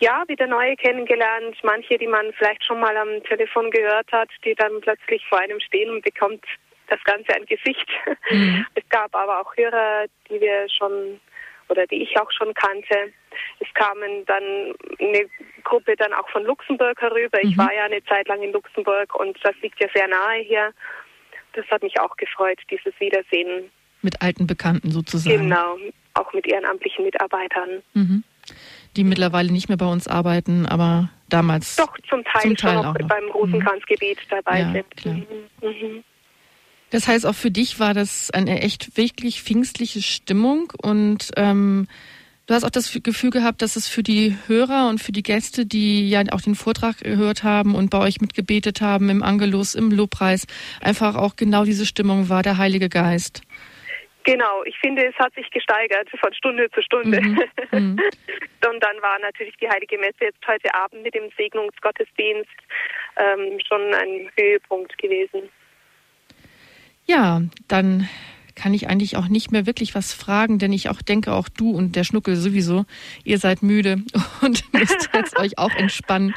[0.00, 4.54] Ja, wieder neue kennengelernt, manche, die man vielleicht schon mal am Telefon gehört hat, die
[4.54, 6.44] dann plötzlich vor einem stehen und bekommt
[6.88, 7.88] das Ganze ein Gesicht.
[8.30, 8.66] Mhm.
[8.74, 11.20] Es gab aber auch Hörer, die wir schon
[11.68, 13.12] oder die ich auch schon kannte.
[13.60, 14.42] Es kamen dann
[14.98, 15.26] eine
[15.64, 17.38] Gruppe dann auch von Luxemburg herüber.
[17.42, 17.58] Ich Mhm.
[17.58, 20.72] war ja eine Zeit lang in Luxemburg und das liegt ja sehr nahe hier.
[21.52, 23.70] Das hat mich auch gefreut, dieses Wiedersehen.
[24.00, 25.36] Mit alten Bekannten sozusagen.
[25.36, 25.76] Genau,
[26.14, 27.82] auch mit ehrenamtlichen Mitarbeitern.
[27.94, 28.22] Mhm.
[28.96, 31.76] Die mittlerweile nicht mehr bei uns arbeiten, aber damals.
[31.76, 34.96] Doch zum Teil, Zum Teil schon auch noch beim Rosenkranzgebet dabei Ja, sind.
[34.96, 35.14] klar.
[35.60, 36.04] Mhm.
[36.90, 41.86] Das heißt, auch für dich war das eine echt wirklich pfingstliche Stimmung und ähm,
[42.46, 45.66] du hast auch das Gefühl gehabt, dass es für die Hörer und für die Gäste,
[45.66, 49.90] die ja auch den Vortrag gehört haben und bei euch mitgebetet haben im Angelus, im
[49.90, 50.46] Lobpreis,
[50.80, 53.42] einfach auch genau diese Stimmung war, der Heilige Geist.
[54.24, 57.20] Genau, ich finde, es hat sich gesteigert von Stunde zu Stunde.
[57.20, 57.40] Mhm.
[57.72, 57.98] Mhm.
[58.68, 62.50] Und dann war natürlich die Heilige Messe jetzt heute Abend mit dem Segnungsgottesdienst
[63.16, 65.48] ähm, schon ein Höhepunkt gewesen.
[67.08, 68.08] Ja, dann
[68.54, 71.70] kann ich eigentlich auch nicht mehr wirklich was fragen, denn ich auch denke, auch du
[71.70, 72.84] und der Schnuckel sowieso,
[73.24, 74.02] ihr seid müde
[74.42, 76.34] und müsst jetzt euch auch entspannen.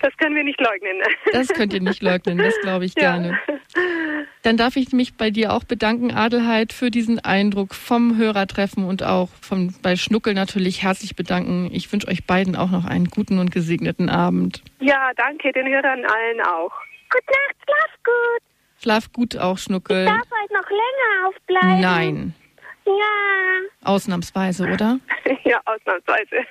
[0.00, 1.00] Das können wir nicht leugnen.
[1.32, 3.16] Das könnt ihr nicht leugnen, das glaube ich Ja.
[3.16, 3.38] gerne.
[4.42, 9.02] Dann darf ich mich bei dir auch bedanken, Adelheid, für diesen Eindruck vom Hörertreffen und
[9.02, 11.70] auch vom, bei Schnuckel natürlich herzlich bedanken.
[11.72, 14.62] Ich wünsche euch beiden auch noch einen guten und gesegneten Abend.
[14.80, 16.72] Ja, danke den Hörern allen auch.
[17.10, 18.53] Gute Nacht, schlaf gut.
[18.84, 20.04] Schlaf gut auch, Schnuckel.
[20.04, 21.80] Darf heute noch länger aufbleiben?
[21.80, 22.34] Nein,
[22.86, 22.92] Ja.
[23.90, 24.98] ausnahmsweise, oder?
[25.44, 26.44] ja, ausnahmsweise.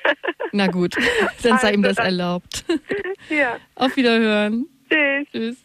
[0.52, 0.96] Na gut,
[1.44, 2.06] dann sei ihm Also das dann.
[2.08, 2.66] erlaubt.
[3.30, 3.58] ja.
[3.76, 4.66] Auf Wiederhören.
[4.90, 5.28] Tschüss.
[5.32, 5.58] Tschüss.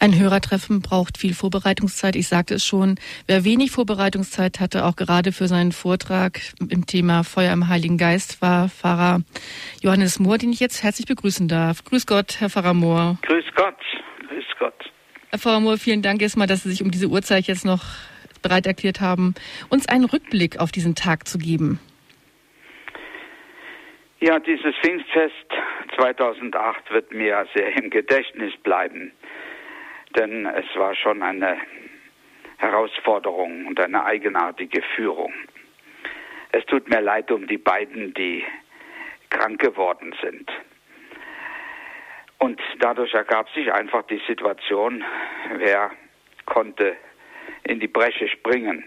[0.00, 2.16] Ein Hörertreffen braucht viel Vorbereitungszeit.
[2.16, 2.98] Ich sagte es schon.
[3.26, 8.40] Wer wenig Vorbereitungszeit hatte, auch gerade für seinen Vortrag im Thema Feuer im Heiligen Geist,
[8.40, 9.20] war Pfarrer
[9.82, 11.84] Johannes Mohr, den ich jetzt herzlich begrüßen darf.
[11.84, 13.18] Grüß Gott, Herr Pfarrer Mohr.
[13.22, 13.74] Grüß Gott.
[15.36, 17.82] Pfarrer Mohr, vielen Dank erstmal, dass Sie sich um diese Uhrzeit jetzt noch
[18.42, 19.34] bereit erklärt haben,
[19.68, 21.80] uns einen Rückblick auf diesen Tag zu geben.
[24.20, 25.34] Ja, dieses Pfingstfest
[25.96, 29.12] 2008 wird mir sehr im Gedächtnis bleiben,
[30.16, 31.58] denn es war schon eine
[32.56, 35.32] Herausforderung und eine eigenartige Führung.
[36.50, 38.42] Es tut mir leid um die beiden, die
[39.30, 40.50] krank geworden sind.
[42.38, 45.04] Und dadurch ergab sich einfach die Situation,
[45.56, 45.90] wer
[46.46, 46.96] konnte
[47.64, 48.84] in die Bresche springen.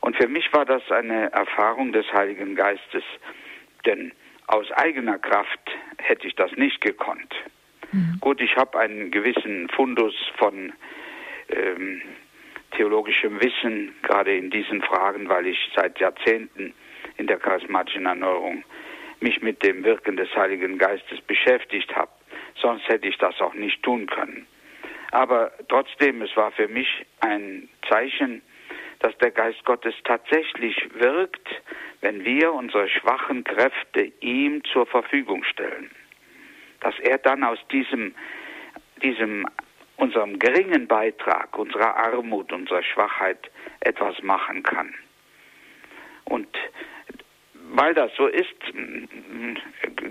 [0.00, 3.02] Und für mich war das eine Erfahrung des Heiligen Geistes,
[3.84, 4.12] denn
[4.46, 7.34] aus eigener Kraft hätte ich das nicht gekonnt.
[8.20, 10.72] Gut, ich habe einen gewissen Fundus von
[11.48, 12.02] ähm,
[12.72, 16.74] theologischem Wissen, gerade in diesen Fragen, weil ich seit Jahrzehnten
[17.16, 18.64] in der charismatischen Erneuerung
[19.20, 22.10] mich mit dem Wirken des Heiligen Geistes beschäftigt habe.
[22.60, 24.46] Sonst hätte ich das auch nicht tun können.
[25.12, 28.42] Aber trotzdem, es war für mich ein Zeichen,
[29.00, 31.48] dass der Geist Gottes tatsächlich wirkt,
[32.00, 35.90] wenn wir unsere schwachen Kräfte ihm zur Verfügung stellen.
[36.80, 38.14] Dass er dann aus diesem,
[39.02, 39.46] diesem
[39.96, 43.50] unserem geringen Beitrag, unserer Armut, unserer Schwachheit
[43.80, 44.94] etwas machen kann.
[46.24, 46.48] Und
[47.76, 48.54] weil das so ist,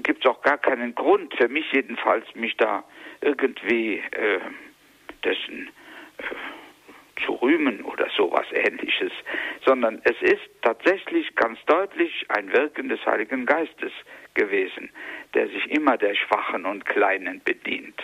[0.04, 2.84] gibt es auch gar keinen Grund, für mich jedenfalls, mich da
[3.22, 4.40] irgendwie äh,
[5.24, 5.70] dessen
[6.20, 9.12] äh, zu rühmen oder sowas ähnliches,
[9.66, 13.92] sondern es ist tatsächlich ganz deutlich ein Wirken des Heiligen Geistes
[14.36, 14.92] gewesen,
[15.34, 18.00] der sich immer der Schwachen und Kleinen bedient.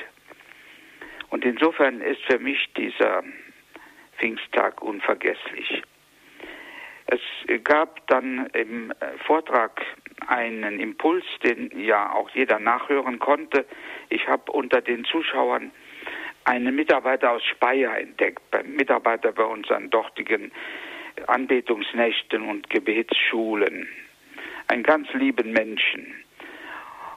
[1.29, 3.23] Und insofern ist für mich dieser
[4.17, 5.83] Pfingsttag unvergesslich.
[7.07, 7.19] Es
[7.63, 8.93] gab dann im
[9.25, 9.81] Vortrag
[10.27, 13.65] einen Impuls, den ja auch jeder nachhören konnte.
[14.09, 15.71] Ich habe unter den Zuschauern
[16.45, 20.51] einen Mitarbeiter aus Speyer entdeckt, Mitarbeiter bei unseren dortigen
[21.27, 23.87] Anbetungsnächten und Gebetsschulen.
[24.67, 26.15] Einen ganz lieben Menschen.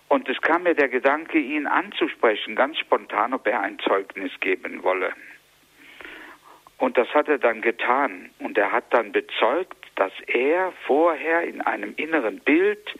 [0.09, 4.82] Und es kam mir der Gedanke, ihn anzusprechen, ganz spontan, ob er ein Zeugnis geben
[4.82, 5.12] wolle.
[6.85, 8.28] Und das hat er dann getan.
[8.41, 12.95] Und er hat dann bezeugt, dass er vorher in einem inneren Bild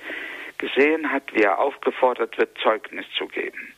[0.57, 3.74] gesehen hat, wie er aufgefordert wird, Zeugnis zu geben.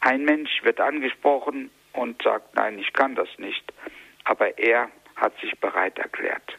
[0.00, 3.72] Ein Mensch wird angesprochen und sagt, nein, ich kann das nicht.
[4.24, 6.58] Aber er hat sich bereit erklärt.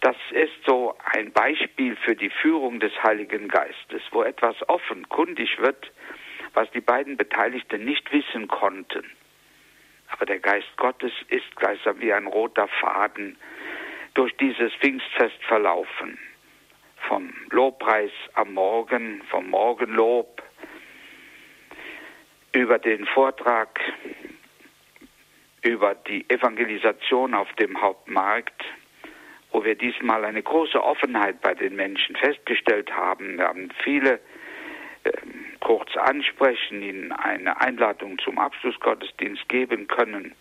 [0.00, 5.92] Das ist so ein Beispiel für die Führung des Heiligen Geistes, wo etwas offenkundig wird,
[6.52, 9.10] was die beiden Beteiligten nicht wissen konnten.
[10.12, 13.36] Aber der Geist Gottes ist gleichsam wie ein roter Faden
[14.14, 16.18] durch dieses Pfingstfest verlaufen.
[17.08, 20.42] Vom Lobpreis am Morgen, vom Morgenlob,
[22.52, 23.80] über den Vortrag,
[25.62, 28.62] über die Evangelisation auf dem Hauptmarkt,
[29.50, 33.38] wo wir diesmal eine große Offenheit bei den Menschen festgestellt haben.
[33.38, 34.20] Wir haben viele
[35.62, 40.34] kurz ansprechen, ihnen eine Einladung zum Abschlussgottesdienst geben können.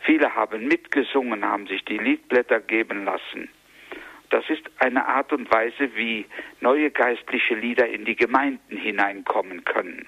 [0.00, 3.50] Viele haben mitgesungen, haben sich die Liedblätter geben lassen.
[4.30, 6.24] Das ist eine Art und Weise, wie
[6.60, 10.06] neue geistliche Lieder in die Gemeinden hineinkommen können.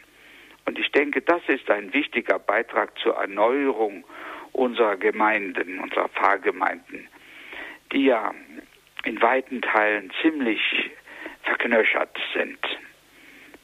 [0.64, 4.04] Und ich denke, das ist ein wichtiger Beitrag zur Erneuerung
[4.52, 7.06] unserer Gemeinden, unserer Pfarrgemeinden,
[7.92, 8.32] die ja
[9.04, 10.60] in weiten Teilen ziemlich
[11.42, 12.58] verknöchert sind.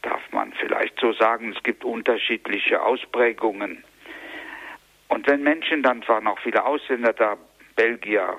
[0.03, 3.85] Darf man vielleicht so sagen, es gibt unterschiedliche Ausprägungen.
[5.09, 7.37] Und wenn Menschen, dann waren auch viele Ausländer da,
[7.75, 8.37] Belgier,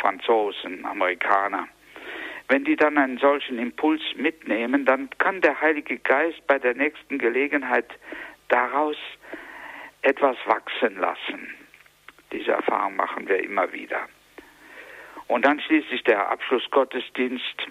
[0.00, 1.66] Franzosen, Amerikaner,
[2.48, 7.18] wenn die dann einen solchen Impuls mitnehmen, dann kann der Heilige Geist bei der nächsten
[7.18, 7.86] Gelegenheit
[8.48, 8.96] daraus
[10.02, 11.54] etwas wachsen lassen.
[12.32, 14.08] Diese Erfahrung machen wir immer wieder.
[15.28, 17.68] Und dann schließlich der Abschlussgottesdienst,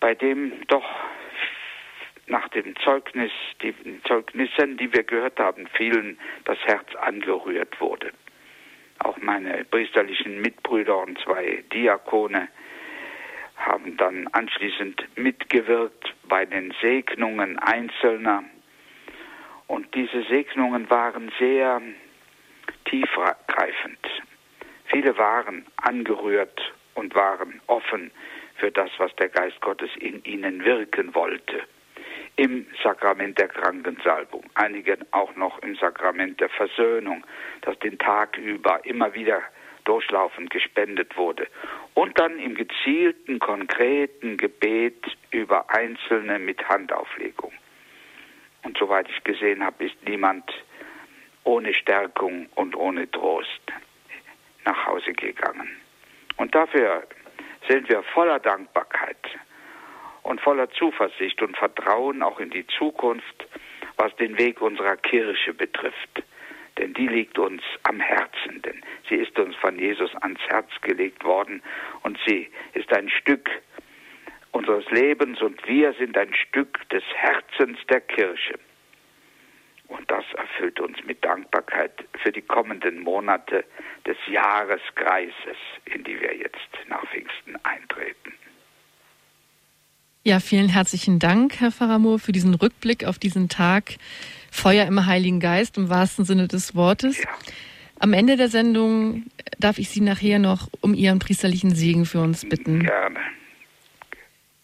[0.00, 0.84] bei dem doch
[2.32, 3.30] nach dem Zeugnis,
[3.60, 3.74] die
[4.08, 8.10] Zeugnissen, die wir gehört haben, vielen das Herz angerührt wurde.
[9.00, 12.48] Auch meine priesterlichen Mitbrüder und zwei Diakone
[13.56, 18.44] haben dann anschließend mitgewirkt bei den Segnungen Einzelner.
[19.66, 21.82] Und diese Segnungen waren sehr
[22.86, 24.08] tiefgreifend.
[24.86, 28.10] Viele waren angerührt und waren offen
[28.56, 31.62] für das, was der Geist Gottes in ihnen wirken wollte.
[32.36, 37.24] Im Sakrament der Krankensalbung, einige auch noch im Sakrament der Versöhnung,
[37.60, 39.42] das den Tag über immer wieder
[39.84, 41.46] durchlaufend gespendet wurde.
[41.94, 47.52] Und dann im gezielten, konkreten Gebet über Einzelne mit Handauflegung.
[48.62, 50.50] Und soweit ich gesehen habe, ist niemand
[51.44, 53.72] ohne Stärkung und ohne Trost
[54.64, 55.68] nach Hause gegangen.
[56.36, 57.02] Und dafür
[57.68, 59.18] sind wir voller Dankbarkeit
[60.22, 63.46] und voller Zuversicht und Vertrauen auch in die Zukunft,
[63.96, 66.22] was den Weg unserer Kirche betrifft
[66.78, 71.24] denn die liegt uns am Herzen, denn sie ist uns von Jesus ans Herz gelegt
[71.24, 71.62] worden
[72.02, 73.50] und sie ist ein Stück
[74.52, 78.58] unseres Lebens und wir sind ein Stück des Herzens der Kirche.
[79.88, 81.92] Und das erfüllt uns mit Dankbarkeit
[82.22, 83.64] für die kommenden Monate
[84.06, 88.32] des Jahreskreises, in die wir jetzt nach Pfingsten eintreten.
[90.24, 93.96] Ja, vielen herzlichen Dank, Herr Faramur, für diesen Rückblick auf diesen Tag.
[94.52, 97.18] Feuer im Heiligen Geist im wahrsten Sinne des Wortes.
[97.18, 97.28] Ja.
[97.98, 99.24] Am Ende der Sendung
[99.58, 102.84] darf ich Sie nachher noch um Ihren priesterlichen Segen für uns bitten.
[102.84, 103.18] Gerne.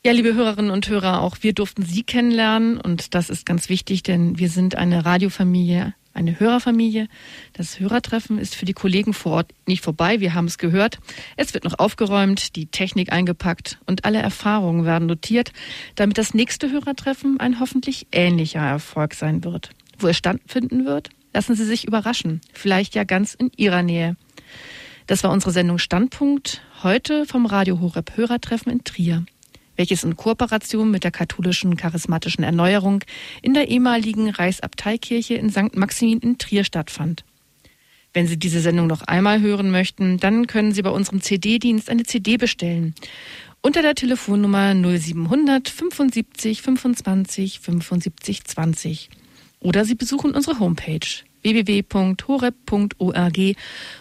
[0.05, 4.05] Ja, liebe Hörerinnen und Hörer, auch wir durften Sie kennenlernen und das ist ganz wichtig,
[4.05, 7.09] denn wir sind eine Radiofamilie, eine Hörerfamilie.
[7.53, 10.99] Das Hörertreffen ist für die Kollegen vor Ort nicht vorbei, wir haben es gehört.
[11.37, 15.53] Es wird noch aufgeräumt, die Technik eingepackt und alle Erfahrungen werden notiert,
[15.95, 19.71] damit das nächste Hörertreffen ein hoffentlich ähnlicher Erfolg sein wird.
[19.99, 24.17] Wo es stattfinden wird, lassen Sie sich überraschen, vielleicht ja ganz in Ihrer Nähe.
[25.07, 29.25] Das war unsere Sendung Standpunkt heute vom Radio Horeb Hörertreffen in Trier
[29.79, 33.05] welches in Kooperation mit der katholischen charismatischen Erneuerung
[33.41, 35.77] in der ehemaligen Reichsabteikirche in St.
[35.77, 37.25] Maximin in Trier stattfand.
[38.13, 42.03] Wenn Sie diese Sendung noch einmal hören möchten, dann können Sie bei unserem CD-Dienst eine
[42.03, 42.95] CD bestellen.
[43.63, 49.11] Unter der Telefonnummer 0700 75 25 75 20.
[49.61, 53.39] Oder Sie besuchen unsere Homepage www.horeb.org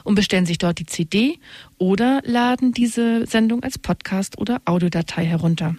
[0.04, 1.40] und bestellen sich dort die CD
[1.78, 5.76] oder laden diese Sendung als Podcast oder Audiodatei herunter.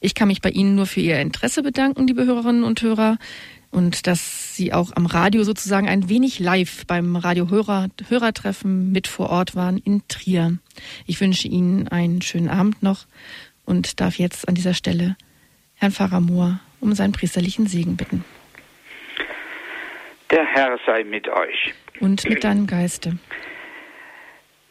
[0.00, 3.18] Ich kann mich bei Ihnen nur für Ihr Interesse bedanken, liebe Hörerinnen und Hörer,
[3.70, 9.54] und dass Sie auch am Radio sozusagen ein wenig live beim Radio-Hörertreffen mit vor Ort
[9.54, 10.58] waren in Trier.
[11.06, 13.06] Ich wünsche Ihnen einen schönen Abend noch
[13.64, 15.16] und darf jetzt an dieser Stelle
[15.74, 18.24] Herrn Pfarrer Mohr um seinen priesterlichen Segen bitten.
[20.32, 21.74] Der Herr sei mit euch.
[22.00, 23.18] Und mit deinem Geiste.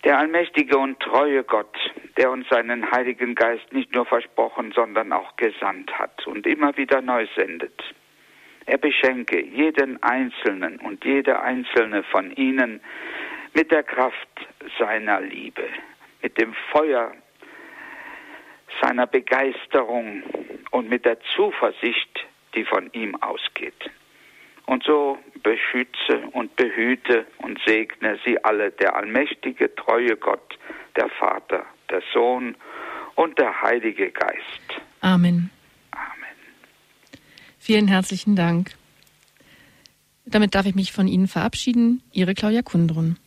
[0.04, 1.78] Der allmächtige und treue Gott,
[2.18, 7.02] der uns seinen Heiligen Geist nicht nur versprochen, sondern auch gesandt hat und immer wieder
[7.02, 7.80] neu sendet.
[8.66, 12.82] Er beschenke jeden Einzelnen und jede Einzelne von ihnen
[13.54, 14.48] mit der Kraft
[14.80, 15.68] seiner Liebe,
[16.24, 17.12] mit dem Feuer
[18.82, 20.24] seiner Begeisterung
[20.72, 23.92] und mit der Zuversicht, die von ihm ausgeht.
[24.66, 30.58] Und so beschütze und behüte und segne sie alle, der allmächtige, treue Gott,
[30.96, 32.56] der Vater, der Sohn
[33.16, 34.82] und der Heilige Geist.
[35.02, 35.50] Amen.
[35.92, 36.38] Amen.
[37.60, 38.72] Vielen herzlichen Dank.
[40.26, 42.02] Damit darf ich mich von Ihnen verabschieden.
[42.14, 43.18] Ihre Claudia Kundrun.